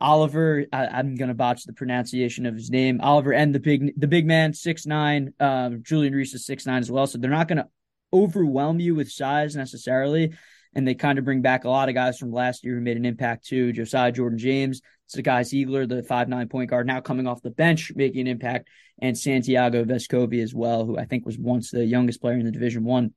[0.00, 3.00] Oliver, I, am gonna botch the pronunciation of his name.
[3.00, 5.34] Oliver and the big the big man, six nine.
[5.40, 7.08] Um, Julian Reese is six nine as well.
[7.08, 7.68] So they're not gonna
[8.12, 10.34] overwhelm you with size necessarily.
[10.74, 12.96] And they kind of bring back a lot of guys from last year who made
[12.96, 13.72] an impact too.
[13.72, 14.80] Josiah Jordan James,
[15.14, 18.68] Zakai Zeigler, the five nine point guard, now coming off the bench, making an impact,
[19.00, 22.52] and Santiago Vescovi as well, who I think was once the youngest player in the
[22.52, 23.14] Division One.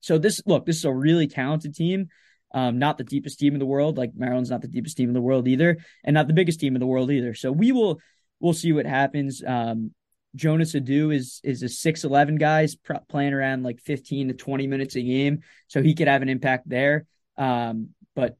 [0.00, 2.08] So this look, this is a really talented team.
[2.52, 5.14] Um, not the deepest team in the world, like Maryland's not the deepest team in
[5.14, 7.34] the world either, and not the biggest team in the world either.
[7.34, 8.00] So we will
[8.40, 9.42] we'll see what happens.
[9.46, 9.92] Um,
[10.34, 14.66] Jonas Aidoo is is a six eleven guy, pr- playing around like fifteen to twenty
[14.66, 17.06] minutes a game, so he could have an impact there.
[17.36, 18.36] Um, but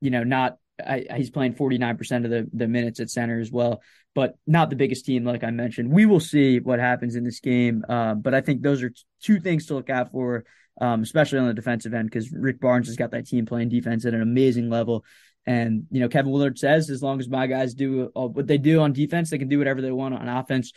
[0.00, 3.40] you know, not I, he's playing forty nine percent of the the minutes at center
[3.40, 3.82] as well,
[4.14, 5.90] but not the biggest team like I mentioned.
[5.90, 9.02] We will see what happens in this game, uh, but I think those are t-
[9.22, 10.44] two things to look out for
[10.80, 14.04] um, especially on the defensive end, because Rick Barnes has got that team playing defense
[14.06, 15.04] at an amazing level.
[15.46, 18.58] And, you know, Kevin Willard says, as long as my guys do uh, what they
[18.58, 20.72] do on defense, they can do whatever they want on offense.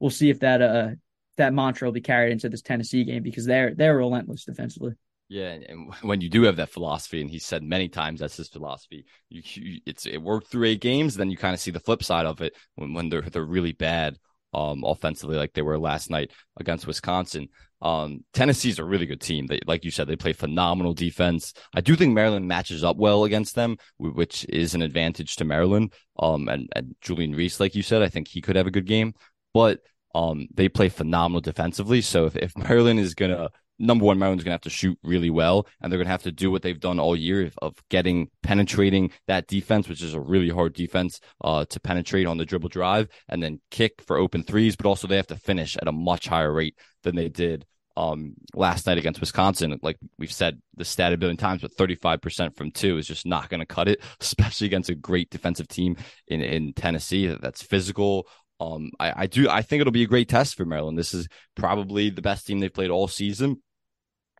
[0.00, 0.88] We'll see if that, uh,
[1.36, 4.92] that mantra will be carried into this Tennessee game because they're, they're relentless defensively.
[5.30, 8.48] Yeah, and when you do have that philosophy, and he said many times that's his
[8.48, 9.04] philosophy.
[9.28, 12.02] You, you, it's it worked through eight games, then you kind of see the flip
[12.02, 14.18] side of it when, when they're they're really bad
[14.54, 17.48] um, offensively, like they were last night against Wisconsin.
[17.80, 19.46] Um, Tennessee's a really good team.
[19.46, 21.52] They, like you said, they play phenomenal defense.
[21.74, 25.92] I do think Maryland matches up well against them, which is an advantage to Maryland.
[26.18, 28.86] Um, and, and Julian Reese, like you said, I think he could have a good
[28.86, 29.14] game,
[29.54, 29.80] but
[30.14, 32.00] um, they play phenomenal defensively.
[32.00, 35.30] So if, if Maryland is gonna number one, Maryland's going to have to shoot really
[35.30, 38.28] well, and they're going to have to do what they've done all year of getting
[38.42, 42.68] penetrating that defense, which is a really hard defense uh, to penetrate on the dribble
[42.68, 44.76] drive, and then kick for open threes.
[44.76, 47.64] But also they have to finish at a much higher rate than they did
[47.96, 49.78] um, last night against Wisconsin.
[49.82, 53.48] Like we've said the stat a billion times, but 35% from two is just not
[53.48, 58.28] going to cut it, especially against a great defensive team in, in Tennessee that's physical.
[58.60, 60.98] Um, I, I do, I think it'll be a great test for Maryland.
[60.98, 63.62] This is probably the best team they've played all season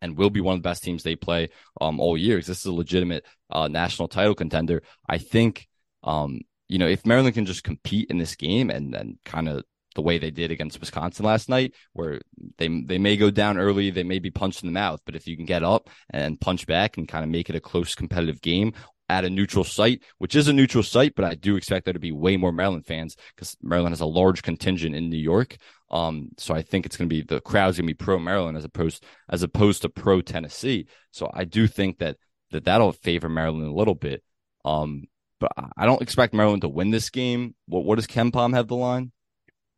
[0.01, 1.49] and will be one of the best teams they play
[1.81, 4.83] um, all year this is a legitimate uh, national title contender.
[5.07, 5.67] I think,
[6.03, 9.63] um, you know, if Maryland can just compete in this game and and kind of
[9.95, 12.21] the way they did against Wisconsin last night, where
[12.57, 15.27] they they may go down early, they may be punched in the mouth, but if
[15.27, 18.41] you can get up and punch back and kind of make it a close competitive
[18.41, 18.73] game
[19.09, 21.99] at a neutral site, which is a neutral site, but I do expect there to
[21.99, 25.57] be way more Maryland fans because Maryland has a large contingent in New York.
[25.89, 28.57] Um, so I think it's going to be the crowd's going to be pro Maryland
[28.57, 30.87] as opposed as opposed to pro Tennessee.
[31.11, 32.17] So I do think that
[32.51, 34.23] that that'll favor Maryland a little bit.
[34.63, 35.05] Um,
[35.39, 37.55] but I don't expect Maryland to win this game.
[37.65, 39.11] What what does KenPom have the line?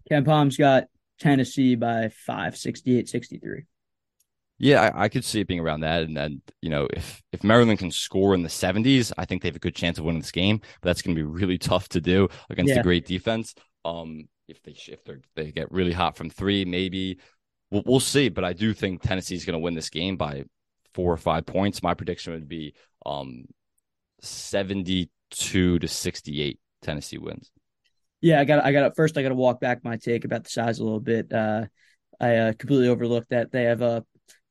[0.10, 0.86] KenPom's got
[1.20, 3.64] Tennessee by five, 68, 63.
[4.62, 6.04] Yeah, I, I, could see it being around that.
[6.04, 9.48] And then, you know, if if Maryland can score in the 70s, I think they
[9.48, 10.60] have a good chance of winning this game.
[10.82, 12.80] But that's going to be really tough to do against yeah.
[12.80, 13.56] a great defense.
[13.84, 17.18] Um, if they if they they get really hot from three, maybe
[17.72, 18.30] we'll, we'll see.
[18.30, 20.44] But I do think Tennessee is going to win this game by
[20.94, 21.82] four or five points.
[21.82, 23.46] My prediction would be um
[24.22, 26.60] 72 to 68.
[26.84, 27.50] Tennessee wins.
[28.22, 29.18] Yeah, I got I got first.
[29.18, 31.34] I got to walk back my take about the size a little bit.
[31.34, 31.66] Uh,
[32.20, 34.06] I uh, completely overlooked that they have a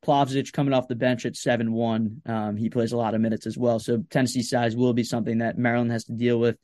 [0.05, 2.21] Plavsic coming off the bench at seven one.
[2.25, 5.39] Um, he plays a lot of minutes as well, so Tennessee size will be something
[5.39, 6.57] that Maryland has to deal with.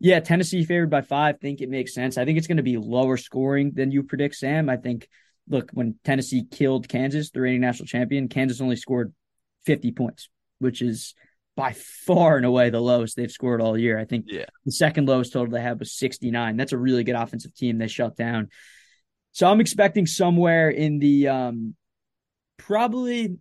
[0.00, 1.40] Yeah, Tennessee favored by five.
[1.40, 2.18] Think it makes sense.
[2.18, 4.68] I think it's going to be lower scoring than you predict, Sam.
[4.68, 5.08] I think.
[5.50, 9.14] Look, when Tennessee killed Kansas, the reigning national champion, Kansas only scored
[9.64, 11.14] fifty points, which is
[11.58, 13.98] by far and away the lowest they've scored all year.
[13.98, 14.44] I think yeah.
[14.64, 16.56] the second lowest total they had was 69.
[16.56, 18.50] That's a really good offensive team they shut down.
[19.32, 21.74] So I'm expecting somewhere in the um
[22.58, 23.38] probably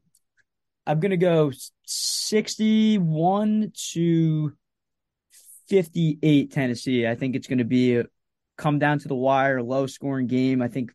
[0.86, 1.52] I'm to go
[1.86, 4.54] 61 to
[5.68, 7.06] 58 Tennessee.
[7.06, 8.06] I think it's to be a
[8.58, 10.62] come down to the wire, low scoring game.
[10.62, 10.92] I think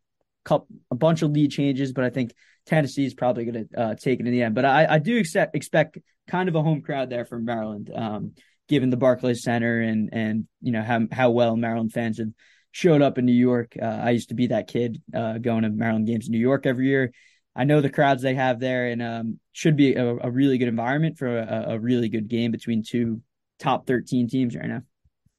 [0.48, 0.60] a
[0.94, 2.32] bunch of lead changes, but I think
[2.66, 4.54] Tennessee is probably to uh, take it in the end.
[4.54, 8.32] But I, I do expect, expect kind of a home crowd there from Maryland, um,
[8.68, 12.30] given the Barclays Center and and you know how how well Maryland fans have
[12.70, 13.74] showed up in New York.
[13.80, 16.66] Uh, I used to be that kid uh, going to Maryland games in New York
[16.66, 17.12] every year.
[17.54, 20.68] I know the crowds they have there, and um, should be a, a, really good
[20.68, 23.20] environment for a, a really good game between two
[23.58, 24.82] top 13 teams right now.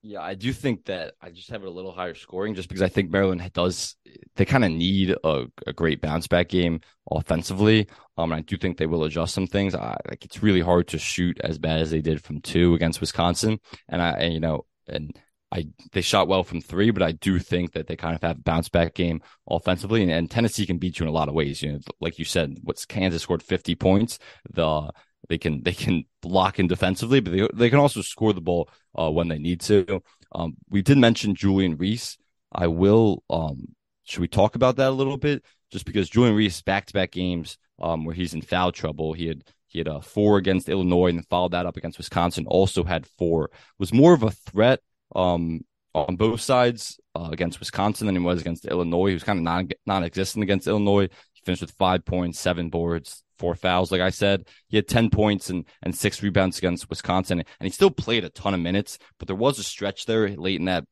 [0.05, 2.81] Yeah, I do think that I just have it a little higher scoring just because
[2.81, 3.95] I think Maryland does
[4.35, 7.87] they kind of need a, a great bounce back game offensively.
[8.17, 9.73] Um, and I do think they will adjust some things.
[9.73, 12.99] I, like it's really hard to shoot as bad as they did from two against
[12.99, 15.17] Wisconsin, and I and, you know and
[15.53, 18.37] I they shot well from three, but I do think that they kind of have
[18.37, 21.35] a bounce back game offensively, and, and Tennessee can beat you in a lot of
[21.35, 21.61] ways.
[21.61, 24.17] You know, like you said, what's Kansas scored fifty points.
[24.51, 24.91] The
[25.29, 28.67] they can they can block in defensively, but they they can also score the ball
[28.97, 30.01] uh, when they need to.
[30.33, 32.17] Um, we did mention Julian Reese.
[32.51, 33.23] I will.
[33.29, 33.75] Um,
[34.05, 35.43] should we talk about that a little bit?
[35.71, 39.13] Just because Julian Reese back to back games um, where he's in foul trouble.
[39.13, 42.47] He had he had a four against Illinois and then followed that up against Wisconsin.
[42.47, 43.51] Also had four.
[43.77, 44.81] Was more of a threat
[45.15, 45.61] um,
[45.95, 49.09] on both sides uh, against Wisconsin than he was against Illinois.
[49.09, 51.09] He was kind of non non-existent against Illinois.
[51.33, 53.91] He finished with five points, seven boards, four fouls.
[53.91, 57.39] Like I said, he had 10 points and, and six rebounds against Wisconsin.
[57.39, 60.59] And he still played a ton of minutes, but there was a stretch there late
[60.59, 60.85] in that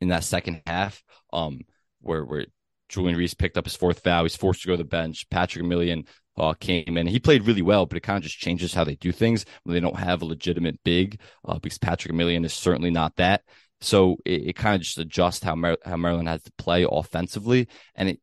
[0.00, 1.60] in that second half, um,
[2.00, 2.46] where where
[2.88, 4.24] Julian Reese picked up his fourth foul.
[4.24, 5.28] He's forced to go to the bench.
[5.30, 7.06] Patrick Emilien uh, came in.
[7.06, 9.74] He played really well, but it kind of just changes how they do things when
[9.74, 13.42] they don't have a legitimate big, uh, because Patrick Emilien is certainly not that.
[13.80, 17.68] So it, it kind of just adjusts how Mar- how Maryland has to play offensively,
[17.94, 18.20] and it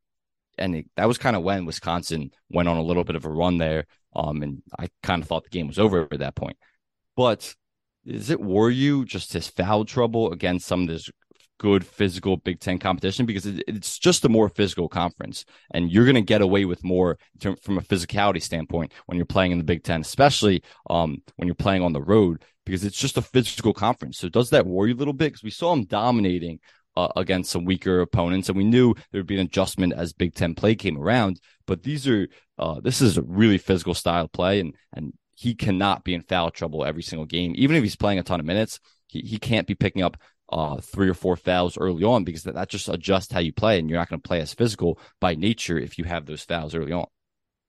[0.57, 3.29] and it, that was kind of when Wisconsin went on a little bit of a
[3.29, 3.85] run there.
[4.15, 6.57] Um, and I kind of thought the game was over at that point.
[7.15, 7.53] But
[8.05, 11.09] does it worry you just his foul trouble against some of this
[11.59, 13.27] good physical Big Ten competition?
[13.27, 16.83] Because it, it's just a more physical conference, and you're going to get away with
[16.83, 21.21] more term, from a physicality standpoint when you're playing in the Big Ten, especially um,
[21.35, 24.17] when you're playing on the road, because it's just a physical conference.
[24.17, 25.33] So does that worry you a little bit?
[25.33, 26.59] Because we saw him dominating
[26.95, 30.33] uh, against some weaker opponents, and we knew there would be an adjustment as Big
[30.33, 31.39] Ten play came around.
[31.67, 36.03] But these are uh, this is a really physical style play, and and he cannot
[36.03, 38.79] be in foul trouble every single game, even if he's playing a ton of minutes.
[39.07, 40.17] He he can't be picking up
[40.51, 43.79] uh, three or four fouls early on because that, that just adjusts how you play,
[43.79, 46.75] and you're not going to play as physical by nature if you have those fouls
[46.75, 47.05] early on.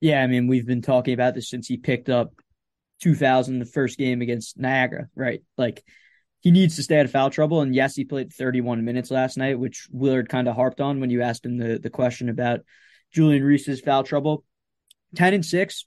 [0.01, 2.33] Yeah, I mean we've been talking about this since he picked up
[3.01, 5.43] 2000 the first game against Niagara, right?
[5.59, 5.85] Like
[6.41, 7.61] he needs to stay out of foul trouble.
[7.61, 11.11] And yes, he played 31 minutes last night, which Willard kind of harped on when
[11.11, 12.61] you asked him the, the question about
[13.13, 14.45] Julian Reese's foul trouble.
[15.17, 15.87] 10 and 6,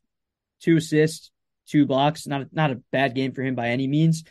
[0.61, 1.31] two assists,
[1.67, 2.27] two blocks.
[2.27, 4.23] Not not a bad game for him by any means.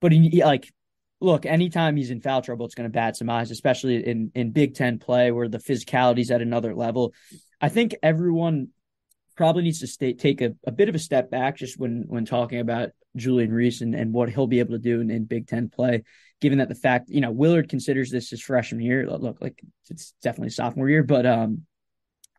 [0.00, 0.72] But he, he like
[1.20, 4.50] look, anytime he's in foul trouble, it's going to bat some eyes, especially in in
[4.50, 7.14] Big Ten play where the physicality's at another level.
[7.60, 8.68] I think everyone
[9.36, 12.24] probably needs to stay, take a, a bit of a step back just when when
[12.24, 15.46] talking about Julian Reese and, and what he'll be able to do in, in Big
[15.46, 16.02] Ten play,
[16.40, 19.06] given that the fact, you know, Willard considers this his freshman year.
[19.06, 21.66] Look, like it's definitely sophomore year, but um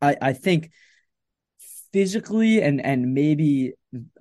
[0.01, 0.71] I, I think
[1.91, 3.73] physically and and maybe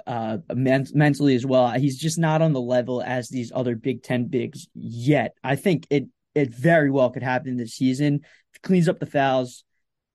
[0.06, 1.70] uh men- mentally as well.
[1.70, 5.34] He's just not on the level as these other big 10 bigs yet.
[5.42, 6.04] I think it
[6.34, 8.20] it very well could happen this season.
[8.62, 9.64] Cleans up the fouls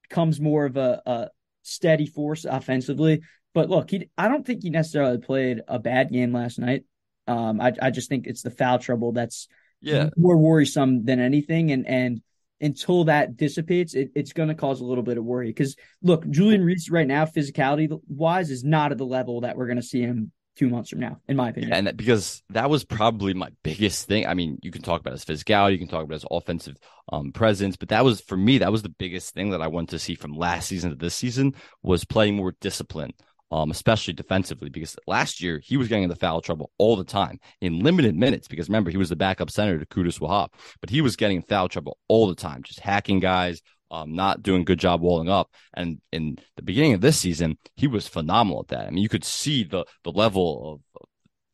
[0.08, 1.30] becomes more of a, a
[1.64, 3.22] steady force offensively.
[3.54, 6.86] But look he i don't think he necessarily played a bad game last night.
[7.28, 9.48] Um i, I just think it's the foul trouble that's
[9.82, 10.10] yeah.
[10.16, 11.72] more worrisome than anything.
[11.72, 12.22] And and
[12.62, 15.48] until that dissipates, it, it's going to cause a little bit of worry.
[15.48, 19.68] Because look, Julian Reese right now, physicality wise, is not at the level that we're
[19.68, 21.74] going to see him two months from now, in my opinion.
[21.74, 24.28] And that, because that was probably my biggest thing.
[24.28, 26.78] I mean, you can talk about his physicality, you can talk about his offensive
[27.12, 29.92] um, presence, but that was for me, that was the biggest thing that I wanted
[29.92, 33.14] to see from last season to this season was playing more discipline
[33.52, 37.40] um, especially defensively, because last year he was getting into foul trouble all the time
[37.60, 38.48] in limited minutes.
[38.48, 40.50] Because remember, he was the backup center to Qudus Wahab,
[40.80, 44.62] but he was getting foul trouble all the time, just hacking guys, um, not doing
[44.62, 45.52] a good job walling up.
[45.74, 48.88] And in the beginning of this season, he was phenomenal at that.
[48.88, 50.80] I mean, you could see the the level of,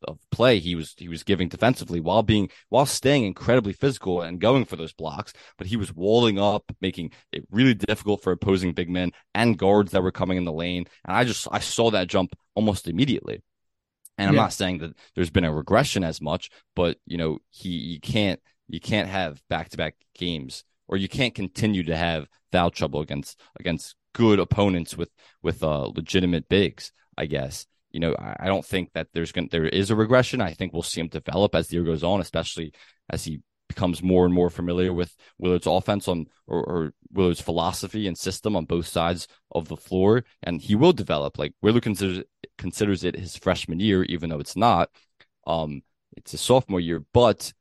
[0.08, 4.40] of play he was he was giving defensively while being while staying incredibly physical and
[4.40, 8.72] going for those blocks but he was walling up making it really difficult for opposing
[8.72, 10.86] big men and guards that were coming in the lane.
[11.04, 13.42] And i just i saw that jump almost immediately.
[14.16, 14.42] And i'm yeah.
[14.42, 18.40] not saying that there's been a regression as much but you know he you can't
[18.68, 23.94] you can't have back-to-back games or you can't continue to have foul trouble against against
[24.14, 25.10] good opponents with
[25.42, 29.66] with uh legitimate bigs i guess you know, I, don't think that there's going there
[29.66, 30.40] is a regression.
[30.40, 32.72] I think we'll see him develop as the year goes on, especially
[33.08, 38.06] as he becomes more and more familiar with Willard's offense on or, or, Willard's philosophy
[38.06, 41.38] and system on both sides of the floor, and he will develop.
[41.38, 42.24] Like Willard considers
[42.58, 44.90] considers it his freshman year, even though it's not.
[45.46, 45.82] Um,
[46.16, 47.52] it's a sophomore year, but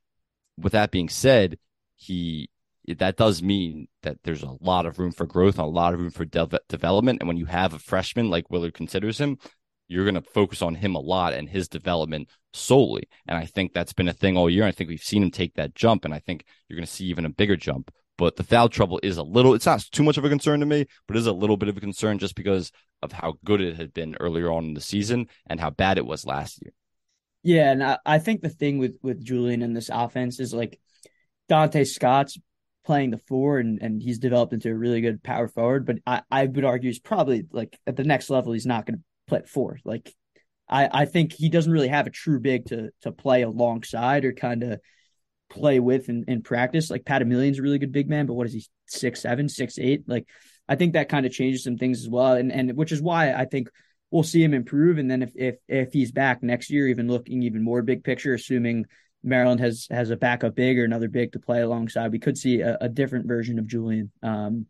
[0.57, 1.59] with that being said,
[1.95, 2.49] he
[2.95, 6.09] that does mean that there's a lot of room for growth a lot of room
[6.09, 7.19] for de- development.
[7.19, 9.37] And when you have a freshman like Willard considers him,
[9.87, 13.03] you're going to focus on him a lot and his development solely.
[13.27, 14.65] And I think that's been a thing all year.
[14.65, 17.05] I think we've seen him take that jump, and I think you're going to see
[17.05, 17.91] even a bigger jump.
[18.17, 20.65] But the foul trouble is a little, it's not too much of a concern to
[20.65, 22.71] me, but it is a little bit of a concern just because
[23.03, 26.05] of how good it had been earlier on in the season and how bad it
[26.05, 26.73] was last year.
[27.43, 27.71] Yeah.
[27.71, 30.79] And I, I think the thing with, with Julian in this offense is like
[31.47, 32.39] Donta Scott's
[32.85, 35.85] playing the four and, and he's developed into a really good power forward.
[35.85, 38.97] But I, I would argue he's probably like at the next level, he's not going
[38.97, 39.79] to play four.
[39.85, 40.13] Like
[40.69, 44.33] I, I think he doesn't really have a true big to to play alongside or
[44.33, 44.79] kind of
[45.49, 46.89] play with in, in practice.
[46.89, 49.79] Like Pat Emilien's a really good big man, but what is he six seven, six
[49.79, 50.03] eight?
[50.07, 50.27] Like
[50.67, 52.33] I think that kind of changes some things as well.
[52.33, 53.69] And and which is why I think
[54.11, 54.97] we'll see him improve.
[54.97, 58.33] And then if if if he's back next year, even looking even more big picture,
[58.33, 58.85] assuming
[59.23, 62.61] Maryland has has a backup big or another big to play alongside, we could see
[62.61, 64.11] a, a different version of Julian.
[64.21, 64.67] Um,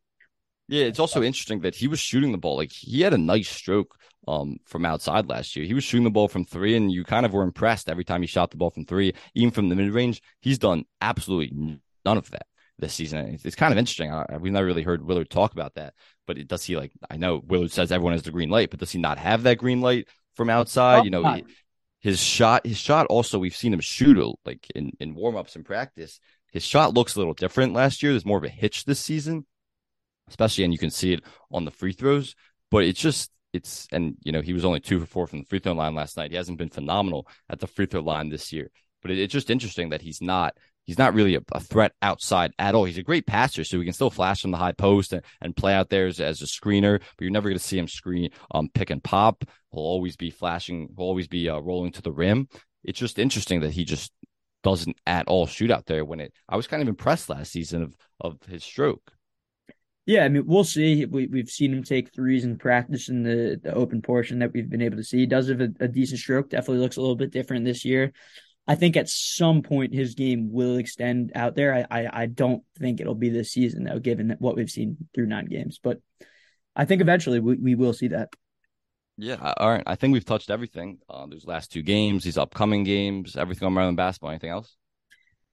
[0.67, 2.57] yeah, it's also interesting that he was shooting the ball.
[2.57, 3.97] Like he had a nice stroke
[4.27, 5.65] um, from outside last year.
[5.65, 8.21] He was shooting the ball from three, and you kind of were impressed every time
[8.21, 10.21] he shot the ball from three, even from the mid range.
[10.41, 12.45] He's done absolutely none of that
[12.79, 13.39] this season.
[13.43, 14.11] It's, kind of interesting.
[14.11, 15.93] I, we've never really heard Willard talk about that,
[16.25, 16.91] but it, does he like?
[17.09, 19.57] I know Willard says everyone has the green light, but does he not have that
[19.57, 21.05] green light from outside?
[21.05, 21.45] You know, he,
[21.99, 23.07] his shot, his shot.
[23.07, 26.19] Also, we've seen him shoot like in in warm ups and practice.
[26.51, 28.13] His shot looks a little different last year.
[28.13, 29.45] There's more of a hitch this season
[30.29, 32.35] especially and you can see it on the free throws.
[32.69, 35.45] But it's just it's and you know he was only two for four from the
[35.45, 36.31] free throw line last night.
[36.31, 38.71] He hasn't been phenomenal at the free throw line this year.
[39.01, 42.53] But it, it's just interesting that he's not he's not really a, a, threat outside
[42.57, 42.85] at all.
[42.85, 45.55] He's a great passer, so he can still flash from the high post and, and
[45.55, 46.99] play out there as, as, a screener.
[46.99, 49.43] But you're never going to see him screen um pick and pop.
[49.71, 50.89] He'll always be flashing.
[50.95, 52.47] He'll always be uh, rolling to the rim.
[52.83, 54.11] It's just interesting that he just
[54.63, 56.33] doesn't at all shoot out there when it.
[56.49, 59.11] I was kind of impressed last season of of his stroke.
[60.07, 61.05] Yeah, I mean, we'll see.
[61.05, 64.69] We, we've seen him take threes in practice in the, the open portion that we've
[64.69, 65.17] been able to see.
[65.17, 66.49] He does have a, a decent stroke.
[66.49, 68.13] Definitely looks a little bit different this year.
[68.65, 71.73] I think at some point his game will extend out there.
[71.73, 75.27] I, I, I don't think it'll be this season though, given what we've seen through
[75.27, 75.77] nine games.
[75.83, 75.99] But
[76.73, 78.29] I think eventually we, we will see that.
[79.17, 79.83] Yeah, all right.
[79.85, 80.99] I think we've touched everything.
[81.09, 84.29] Uh, these last two games, these upcoming games, everything on Maryland basketball.
[84.29, 84.77] Anything else?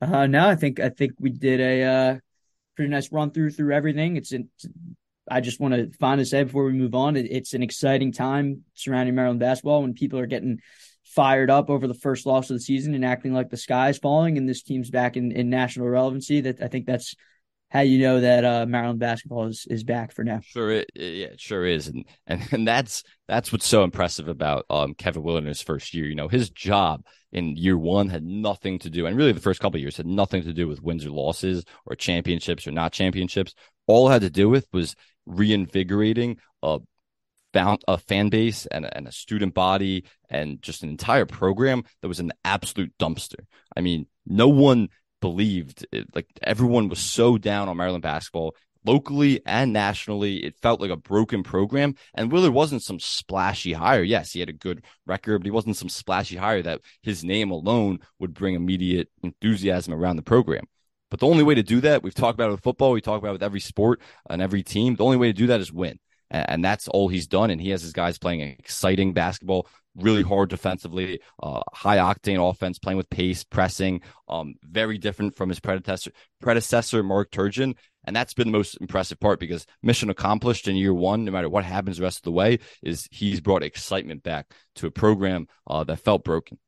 [0.01, 2.19] Uh, no, I think I think we did a uh,
[2.77, 4.17] pretty nice run through through everything.
[4.17, 4.67] It's, it's
[5.31, 8.63] I just want to finally say before we move on, it, it's an exciting time
[8.75, 10.61] surrounding Maryland basketball when people are getting
[11.05, 13.99] fired up over the first loss of the season and acting like the sky is
[13.99, 16.41] falling and this team's back in, in national relevancy.
[16.43, 17.15] That I think that's
[17.75, 20.39] how you know that uh, Maryland basketball is, is back for now.
[20.45, 24.65] Sure, it, yeah, it sure is, and and and that's that's what's so impressive about
[24.71, 26.07] um, Kevin Willard in his first year.
[26.07, 29.61] You know, his job in year one had nothing to do, and really the first
[29.61, 33.55] couple years had nothing to do with wins or losses or championships or not championships.
[33.89, 34.95] All it had to do with was
[35.27, 36.79] reinvigorating a
[37.87, 42.19] a fan base and, and a student body and just an entire program that was
[42.19, 43.47] an absolute dumpster.
[43.77, 44.89] I mean, no one
[45.25, 48.55] believed it, like everyone was so down on Maryland basketball
[48.85, 50.45] locally and nationally.
[50.45, 51.95] It felt like a broken program.
[52.13, 54.03] And Willard wasn't some splashy hire.
[54.03, 57.51] Yes, he had a good record, but he wasn't some splashy hire that his name
[57.51, 60.67] alone would bring immediate enthusiasm around the program.
[61.11, 63.19] But the only way to do that, we've talked about it with football, we talk
[63.19, 64.95] about it with every sport and every team.
[64.95, 65.99] The only way to do that is win.
[66.35, 67.51] And that's all he's done.
[67.51, 72.79] And he has his guys playing exciting basketball, really hard defensively, uh, high octane offense,
[72.79, 76.11] playing with pace, pressing, um, very different from his predecessor,
[76.41, 77.77] predecessor Mark Turgeon.
[78.07, 81.49] And that's been the most impressive part because mission accomplished in year one, no matter
[81.49, 85.47] what happens the rest of the way, is he's brought excitement back to a program
[85.67, 86.59] uh, that felt broken.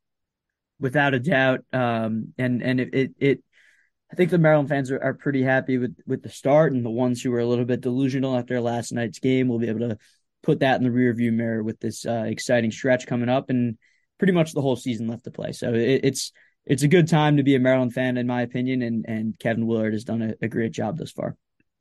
[0.78, 1.60] Without a doubt.
[1.72, 3.42] Um, and, and it, it, it
[4.10, 6.90] I think the Maryland fans are, are pretty happy with, with the start, and the
[6.90, 9.98] ones who were a little bit delusional after last night's game will be able to
[10.42, 13.78] put that in the rearview mirror with this uh, exciting stretch coming up, and
[14.18, 15.52] pretty much the whole season left to play.
[15.52, 16.32] So it, it's
[16.64, 19.66] it's a good time to be a Maryland fan, in my opinion, and and Kevin
[19.66, 21.36] Willard has done a, a great job thus far.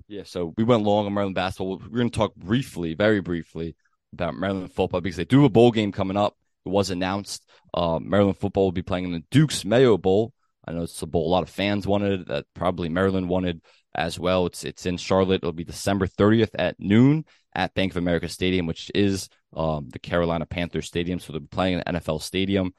[0.07, 1.77] Yeah, so we went long on Maryland basketball.
[1.79, 3.75] We're going to talk briefly, very briefly,
[4.13, 6.37] about Maryland football because they do have a bowl game coming up.
[6.65, 7.43] It was announced.
[7.73, 10.33] Uh, Maryland football will be playing in the Duke's Mayo Bowl
[10.67, 13.61] I know it's a bowl a lot of fans wanted that probably Maryland wanted
[13.93, 14.45] as well.
[14.45, 15.37] It's it's in Charlotte.
[15.37, 19.99] It'll be December 30th at noon at Bank of America Stadium, which is um, the
[19.99, 21.19] Carolina Panthers Stadium.
[21.19, 22.73] So they're playing an NFL stadium.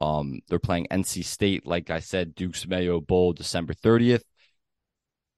[0.00, 4.22] Um, they're playing NC State, like I said, Duke's Mayo Bowl, December 30th.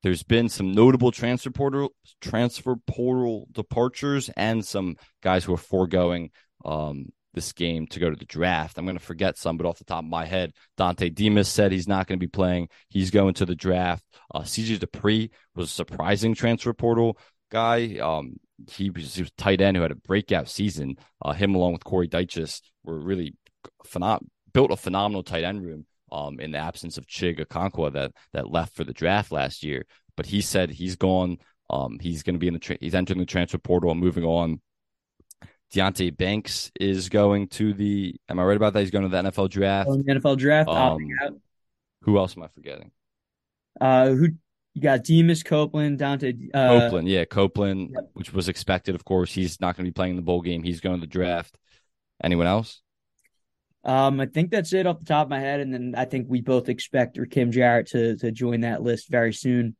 [0.02, 6.30] There's been some notable transfer portal transfer portal departures and some guys who are foregoing
[6.64, 8.78] um, this game to go to the draft.
[8.78, 11.72] I'm going to forget some, but off the top of my head, Dontay Demus said
[11.72, 12.68] he's not going to be playing.
[12.88, 14.04] He's going to the draft.
[14.34, 17.18] Uh, CJ Dippre was a surprising transfer portal
[17.50, 17.98] guy.
[17.98, 18.36] Um,
[18.70, 20.96] he was, he was tight end who had a breakout season.
[21.22, 23.34] Uh, him along with Corey Dyches were really
[23.86, 25.86] phenom- built a phenomenal tight end room.
[26.12, 29.84] Um, in the absence of Chig Okonkwo that that left for the draft last year,
[30.16, 31.38] but he said he's gone.
[31.70, 34.22] Um, he's going to be in the tra- he's entering the transfer portal and moving
[34.22, 34.60] on
[35.74, 38.14] Deonte Banks is going to the.
[38.28, 38.80] Am I right about that?
[38.80, 39.90] He's going to the NFL draft.
[39.90, 40.68] the NFL draft.
[40.68, 40.98] Um,
[42.02, 42.92] who else am I forgetting?
[43.80, 44.28] Uh, who
[44.74, 45.02] you got?
[45.02, 46.50] Demus Copeland, Dontay.
[46.54, 48.10] Uh, Copeland, yeah, Copeland, yep.
[48.12, 49.32] which was expected, of course.
[49.32, 50.62] He's not going to be playing the bowl game.
[50.62, 51.58] He's going to the draft.
[52.22, 52.80] Anyone else?
[53.82, 56.26] Um, I think that's it off the top of my head, and then I think
[56.28, 59.76] we both expect Kim Jarrett to to join that list very soon.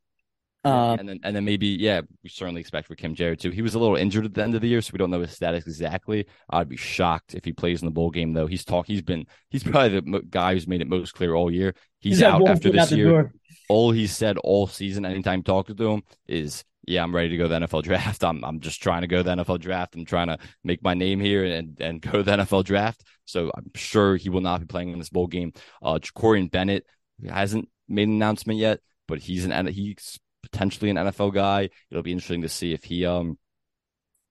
[0.64, 3.50] Um, and then and then maybe yeah, we certainly expect for Kim Jarrett too.
[3.50, 5.20] He was a little injured at the end of the year, so we don't know
[5.20, 6.26] his status exactly.
[6.48, 8.46] I'd be shocked if he plays in the bowl game though.
[8.46, 8.86] He's talk.
[8.86, 11.74] He's been he's probably the guy who's made it most clear all year.
[12.00, 13.08] He's, he's out after this year.
[13.08, 13.34] Door.
[13.68, 17.44] All he said all season, anytime talking to him, is yeah, I'm ready to go
[17.44, 18.24] to the NFL draft.
[18.24, 19.94] I'm I'm just trying to go to the NFL draft.
[19.94, 23.04] I'm trying to make my name here and and go to the NFL draft.
[23.26, 25.52] So I'm sure he will not be playing in this bowl game.
[25.82, 26.86] Uh, Jakorian Bennett
[27.28, 31.70] hasn't made an announcement yet, but he's an he's potentially an NFL guy.
[31.90, 33.38] It'll be interesting to see if he um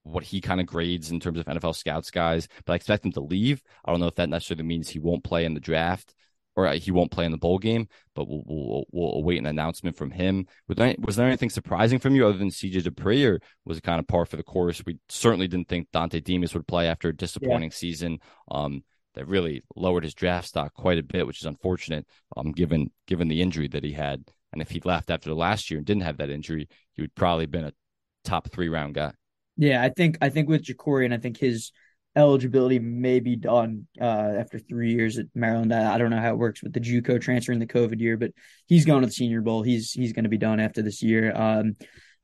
[0.03, 2.47] what he kind of grades in terms of NFL scouts guys.
[2.66, 3.61] But I expect him to leave.
[3.86, 6.14] I don't know if that necessarily means he won't play in the draft
[6.55, 7.88] or he won't play in the bowl game.
[8.16, 10.47] But we'll we'll, we'll await an announcement from him.
[10.68, 13.84] Was there, was there anything surprising from you other than CJ Dippre, or was it
[13.84, 14.84] kind of par for the course?
[14.86, 17.76] We certainly didn't think Dontay Demus would play after a disappointing yeah.
[17.78, 18.20] season.
[18.51, 18.84] Um,
[19.16, 22.07] that really lowered his draft stock quite a bit, which is unfortunate.
[22.36, 24.24] Um, given given the injury that he had.
[24.53, 27.15] And if he left after the last year and didn't have that injury, he would
[27.15, 27.73] probably been a
[28.23, 29.11] top three round guy.
[29.57, 31.71] Yeah, I think I think with Jakorian, I think his
[32.15, 35.73] eligibility may be done uh, after three years at Maryland.
[35.73, 38.17] I, I, don't know how it works with the JUCO transfer in the COVID year,
[38.17, 38.31] but
[38.67, 39.63] he's going to the Senior Bowl.
[39.63, 41.33] He's he's going to be done after this year.
[41.35, 41.75] Um,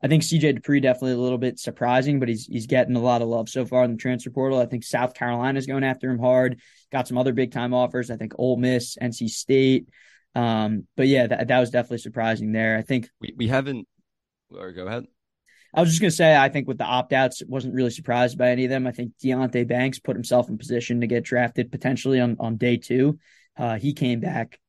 [0.02, 3.22] I think CJ Dippre definitely a little bit surprising, but he's he's getting a lot
[3.22, 4.60] of love so far in the transfer portal.
[4.60, 6.62] I think South Carolina is going after him hard.
[6.92, 8.10] Got some other big time offers.
[8.10, 9.90] I think Ole Miss, NC State.
[10.36, 12.78] Um, but yeah, that, that was definitely surprising there.
[12.78, 13.88] I think we, we haven't,
[14.52, 15.06] or go ahead.
[15.74, 18.38] I was just going to say, I think with the opt outs, wasn't really surprised
[18.38, 18.88] by any of them.
[18.88, 22.78] I think Deonte Banks put himself in position to get drafted potentially on, on day
[22.78, 23.20] two.
[23.56, 24.60] Uh, he came back.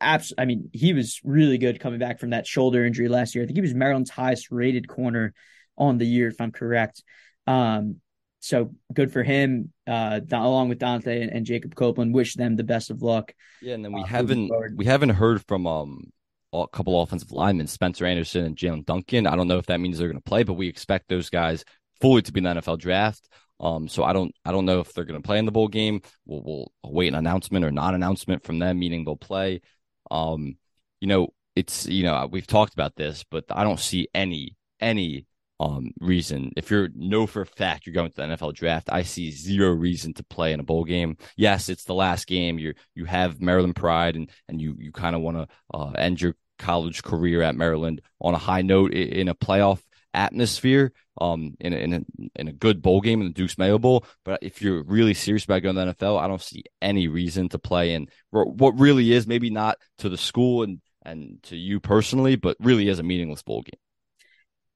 [0.00, 3.42] Abs- I mean, he was really good coming back from that shoulder injury last year.
[3.42, 5.34] I think he was Maryland's highest rated corner
[5.76, 7.02] on the year, if I'm correct.
[7.48, 8.00] Um,
[8.40, 9.72] so good for him.
[9.86, 13.34] Uh, along with Dontay and, and, Jacob Copeland, wish them the best of luck.
[13.60, 16.12] Yeah, and then we uh, haven't we haven't heard from um
[16.52, 19.26] a couple offensive linemen, Spencer Anderson and Jaelyn Duncan.
[19.26, 21.64] I don't know if that means they're going to play, but we expect those guys
[22.00, 23.28] fully to be in the NFL draft.
[23.60, 25.68] Um, so I don't I don't know if they're going to play in the bowl
[25.68, 26.02] game.
[26.26, 29.62] We'll, we'll wait an announcement or not announcement from them, meaning they'll play.
[30.10, 30.56] Um,
[31.00, 35.26] you know, it's you know we've talked about this, but I don't see any any
[35.60, 39.02] um reason if you're know for a fact you're going to the NFL draft, I
[39.02, 41.16] see zero reason to play in a bowl game.
[41.36, 42.58] Yes, it's the last game.
[42.58, 46.20] You you have Maryland pride and and you you kind of want to uh, end
[46.20, 49.80] your college career at Maryland on a high note in a playoff
[50.14, 50.90] atmosphere
[51.20, 52.00] um in a, in a,
[52.34, 54.04] in a good bowl game in the Duke's Mayo Bowl.
[54.24, 57.48] But if you're really serious about going to the NFL, I don't see any reason
[57.50, 61.80] to play in what really is maybe not to the school and and to you
[61.80, 63.80] personally, but really is a meaningless bowl game.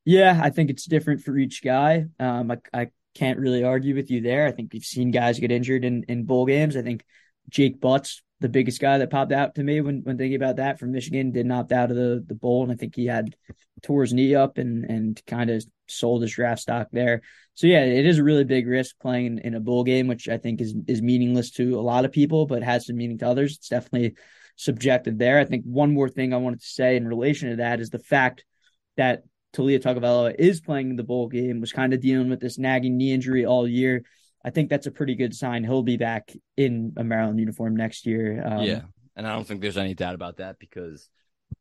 [0.05, 2.07] Yeah, I think it's different for each guy.
[2.19, 4.47] Um, I, I can't really argue with you there.
[4.47, 6.77] I think we've seen guys get injured in, in bowl games.
[6.77, 7.05] I think
[7.49, 10.81] Jake Butts, the biggest guy that popped out to me when, when thinking about that
[10.81, 12.65] from Michigan, did not opt out of the, the bowl.
[12.65, 13.37] And I think he had
[13.83, 17.23] tore his knee up and, and kind of sold his draft stock there.
[17.55, 20.29] So yeah, it is a really big risk playing in, in a bowl game, which
[20.29, 23.29] I think is, is meaningless to a lot of people, but has some meaning to
[23.29, 23.57] others.
[23.57, 24.17] It's definitely
[24.57, 25.39] subjective there.
[25.39, 27.99] I think one more thing I wanted to say in relation to that is the
[27.99, 28.45] fact
[28.97, 29.23] that
[29.53, 33.13] Taulia Tagovailoa is playing the bowl game, was kind of dealing with this nagging knee
[33.13, 34.05] injury all year.
[34.45, 35.65] I think that's a pretty good sign.
[35.65, 38.43] He'll be back in a Maryland uniform next year.
[38.45, 38.81] Um, yeah,
[39.15, 41.09] and I don't think there's any doubt about that because,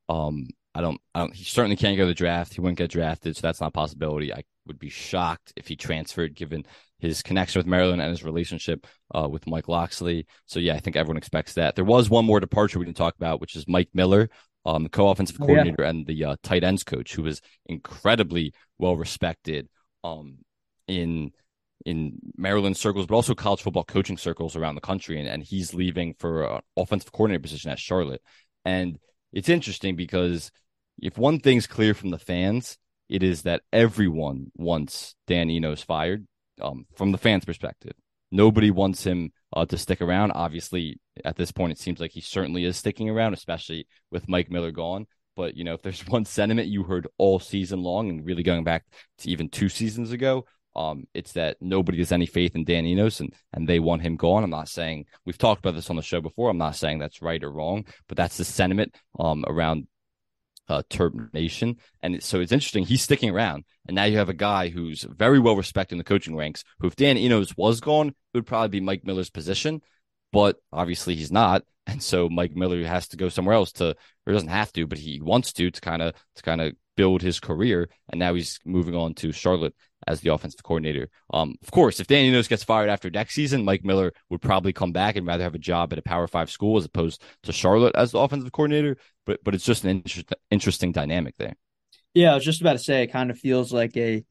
[0.10, 1.36] um, I don't, I don't.
[1.36, 2.54] He certainly can't go to the draft.
[2.54, 4.34] He wouldn't get drafted, so that's not a possibility.
[4.34, 6.66] I would be shocked if he transferred, given
[7.00, 10.28] his connection with Maryland and his relationship uh, with Mike Locksley.
[10.46, 11.76] So yeah, I think everyone expects that.
[11.76, 14.30] There was one more departure we didn't talk about, which is Mike Miller,
[14.66, 15.90] um, the co-offensive coordinator oh, yeah.
[15.90, 19.68] and the uh, tight ends coach, who was incredibly well respected
[20.04, 20.38] um,
[20.88, 21.32] in
[21.86, 25.20] in Maryland circles, but also college football coaching circles around the country.
[25.20, 28.22] And, and he's leaving for an offensive coordinator position at Charlotte.
[28.66, 29.00] And
[29.34, 30.52] it's interesting because
[31.02, 32.78] if one thing's clear from the fans,
[33.10, 36.28] it is that everyone wants Dan Enos fired
[36.62, 37.94] um, from the fans' perspective.
[38.32, 40.32] Nobody wants him uh, to stick around.
[40.32, 44.50] Obviously, at this point, it seems like he certainly is sticking around, especially with Mike
[44.50, 45.08] Miller gone.
[45.36, 48.64] But you know, if there's one sentiment you heard all season long, and really going
[48.64, 48.86] back
[49.20, 50.46] to even two seasons ago,
[50.76, 54.16] um, it's that nobody has any faith in Dan Enos, and and they want him
[54.16, 54.44] gone.
[54.44, 56.50] I'm not saying we've talked about this on the show before.
[56.50, 59.88] I'm not saying that's right or wrong, but that's the sentiment um around
[60.72, 61.78] uh, Nation.
[62.02, 62.86] And so it's interesting.
[62.86, 63.66] He's sticking around.
[63.88, 66.88] And now you have a guy who's very well respected in the coaching ranks, who,
[66.88, 69.82] if Dan Enos was gone, it would probably be Mike Miller's position.
[70.32, 71.64] But obviously he's not.
[71.88, 73.96] And so Mike Miller has to go somewhere else to,
[74.26, 77.22] or doesn't have to, but he wants to, to kind of, to kind of build
[77.22, 77.90] his career.
[78.10, 79.76] And now he's moving on to Charlotte
[80.08, 81.10] as the offensive coordinator.
[81.32, 84.74] Um, of course, if Danny Enos gets fired after next season, Mike Miller would probably
[84.74, 87.54] come back and rather have a job at a Power Five school as opposed to
[87.54, 88.98] Charlotte as the offensive coordinator.
[89.26, 91.56] But but it's just an inter- interesting dynamic there.
[92.14, 94.24] Yeah, I was just about to say it kind of feels like a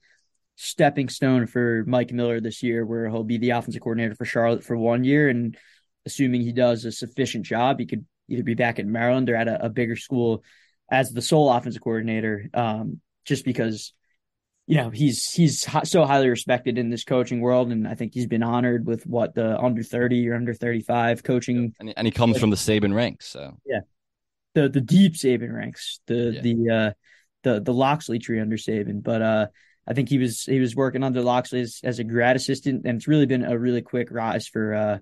[0.57, 4.65] stepping stone for Mike Miller this year, where he'll be the offensive coordinator for Charlotte
[4.65, 5.57] for one year, and
[6.05, 9.49] assuming he does a sufficient job, he could either be back in Maryland or at
[9.49, 10.43] a, a bigger school
[10.91, 12.49] as the sole offensive coordinator.
[12.53, 13.93] Um, just because
[14.67, 18.27] you know he's he's so highly respected in this coaching world, and I think he's
[18.27, 22.11] been honored with what the under thirty or under thirty five coaching, and, and he
[22.11, 23.81] comes from the Saban ranks, so yeah,
[24.55, 26.41] the the deep Saban ranks, the yeah.
[26.41, 26.93] the uh
[27.43, 29.47] the the Locksley tree under Saban, but uh.
[29.89, 32.97] I think he was he was working under Locksley as, as a grad assistant, and
[32.97, 34.99] it's really been a really quick rise for uh,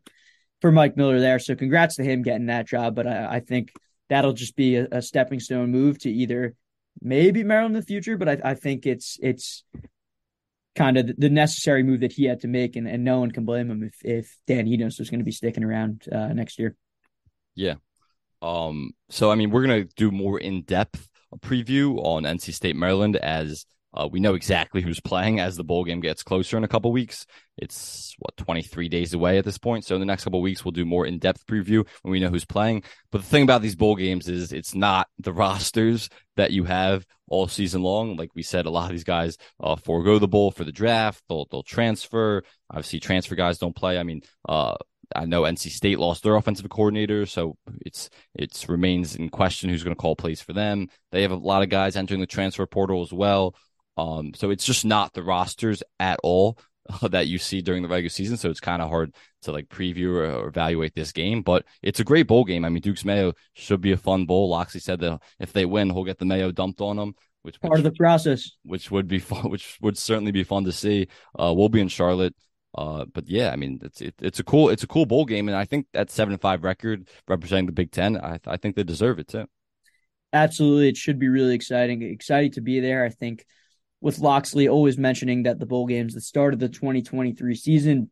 [0.63, 1.39] for Mike Miller there.
[1.41, 2.95] So congrats to him getting that job.
[2.95, 3.73] But I, I think
[4.09, 6.55] that'll just be a, a, stepping stone move to either
[7.01, 9.65] maybe Maryland in the future, but I, I think it's it's
[10.75, 13.45] kind of the necessary move that he had to make, and, and no one can
[13.45, 16.77] blame him if if Dan Enos was going to be sticking around uh, next year.
[17.55, 17.75] Yeah.
[18.41, 18.93] Um.
[19.11, 21.09] So I mean, we're gonna do more in depth
[21.41, 25.85] preview on NC State Maryland as uh, we know exactly who's playing as the bowl
[25.85, 27.27] game gets closer in a couple weeks.
[27.57, 29.85] It's what 23 days away at this point.
[29.85, 32.29] So in the next couple weeks, we'll do more in depth preview when we know
[32.29, 32.83] who's playing.
[33.11, 37.07] But the thing about these bowl games is it's not the rosters that you have
[37.29, 38.17] all season long.
[38.17, 41.23] Like we said, a lot of these guys uh, forego the bowl for the draft.
[41.29, 42.43] They'll they'll transfer.
[42.71, 43.99] Obviously, transfer guys don't play.
[43.99, 44.77] I mean, uh,
[45.15, 49.83] I know NC State lost their offensive coordinator, so it's it's remains in question who's
[49.83, 50.89] going to call plays for them.
[51.13, 53.55] They have a lot of guys entering the transfer portal as well.
[53.99, 56.57] Um, so it's just not the rosters at all
[57.11, 58.37] that you see during the regular season.
[58.37, 62.05] So it's kind of hard to like preview or, evaluate this game, but it's a
[62.05, 62.65] great bowl game.
[62.65, 64.49] I mean, Duke's Mayo should be a fun bowl.
[64.49, 67.15] Locksley said that if they win, he'll get the Mayo dumped on them.
[67.43, 70.65] which part which, of the process, which would be fun, which would certainly be fun
[70.65, 71.09] to see.
[71.39, 72.35] Uh, we'll be in Charlotte.
[72.77, 75.49] Uh, but yeah, I mean, it's it, it's a cool it's a cool bowl game,
[75.49, 78.85] and I think that seven five record representing the Big Ten, I I think they
[78.85, 79.47] deserve it too.
[80.33, 82.03] Absolutely, it should be really exciting.
[82.03, 83.05] Excited to be there.
[83.05, 83.45] I think
[84.01, 88.11] with Locksley always mentioning that the bowl games, the start of the 2023 season,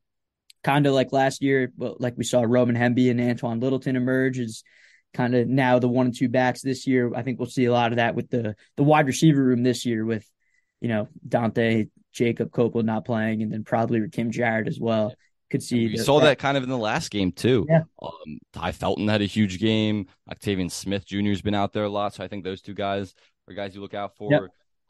[0.64, 4.38] kind of like last year, but like we saw Roman Hemby and Antwain Littleton emerge
[4.38, 4.64] is
[5.14, 7.12] kind of now the one and two backs this year.
[7.14, 9.86] I think we'll see a lot of that with the the wide receiver room this
[9.86, 10.28] year with
[10.80, 15.14] you know Dontay Jacob Copeland not playing, and then probably with Kim Jarrett as well.
[15.48, 17.66] Could see you saw that, that kind of in the last game too.
[17.68, 17.82] Yeah.
[18.02, 20.08] Um, Tai Felton had a huge game.
[20.28, 21.28] Octavian Smith Jr.
[21.28, 23.14] has been out there a lot, so I think those two guys
[23.48, 24.32] are guys you look out for.
[24.32, 24.40] Yep.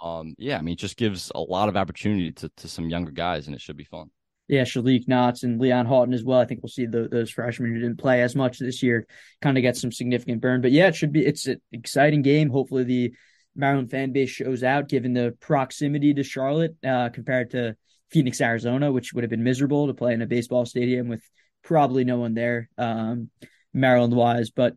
[0.02, 3.12] Um, yeah, I mean, it just gives a lot of opportunity to to some younger
[3.12, 4.10] guys, and it should be fun.
[4.48, 6.38] Yeah, Shaleak Knotts and Leon Haughton as well.
[6.38, 9.06] I think we'll see the, those freshmen who didn't play as much this year
[9.42, 10.60] kind of get some significant burn.
[10.60, 11.26] But yeah, it should be.
[11.26, 12.50] It's an exciting game.
[12.50, 13.12] Hopefully, the
[13.56, 17.76] Maryland fan base shows out given the proximity to Charlotte uh, compared to
[18.10, 21.22] Phoenix, Arizona, which would have been miserable to play in a baseball stadium with
[21.64, 23.30] probably no one there, um,
[23.74, 24.50] Maryland wise.
[24.50, 24.76] But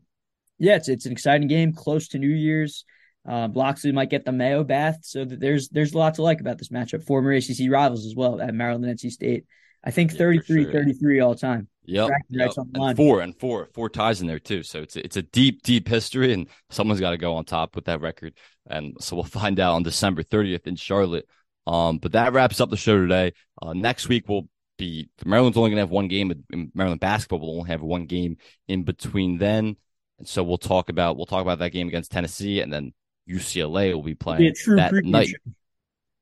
[0.57, 2.85] yeah, it's it's an exciting game, close to New Year's.
[3.27, 6.41] Uh, Locksley might get the Mayo bath, so that there's there's a lot to like
[6.41, 7.05] about this matchup.
[7.05, 9.45] Former ACC rivals as well at Maryland and NC State.
[9.83, 10.71] I think 33 sure.
[10.71, 11.67] 33 all time.
[11.85, 12.09] Yep.
[12.29, 12.51] yep.
[12.73, 14.61] And four and four, four ties in there too.
[14.61, 17.75] So it's a, it's a deep, deep history, and someone's got to go on top
[17.75, 18.33] with that record.
[18.67, 21.27] And so we'll find out on December 30th in Charlotte.
[21.65, 23.33] Um, but that wraps up the show today.
[23.61, 24.47] Uh, next week we'll
[24.77, 26.31] be Maryland's only gonna have one game.
[26.73, 29.75] Maryland basketball will only have one game in between then,
[30.17, 32.93] and so we'll talk about we'll talk about that game against Tennessee, and then
[33.29, 35.27] UCLA will be playing be that night.
[35.27, 35.51] Show.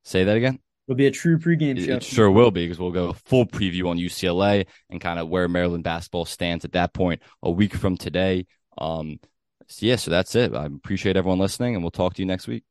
[0.04, 0.60] Say that again.
[0.88, 1.96] It'll be a true pregame show.
[1.96, 5.50] It sure will be because we'll go full preview on UCLA and kind of where
[5.50, 8.46] Maryland basketball stands at that point a week from today.
[8.78, 9.20] Um,
[9.68, 10.54] so yeah, so that's it.
[10.54, 12.64] I appreciate everyone listening, and we'll talk to you next week.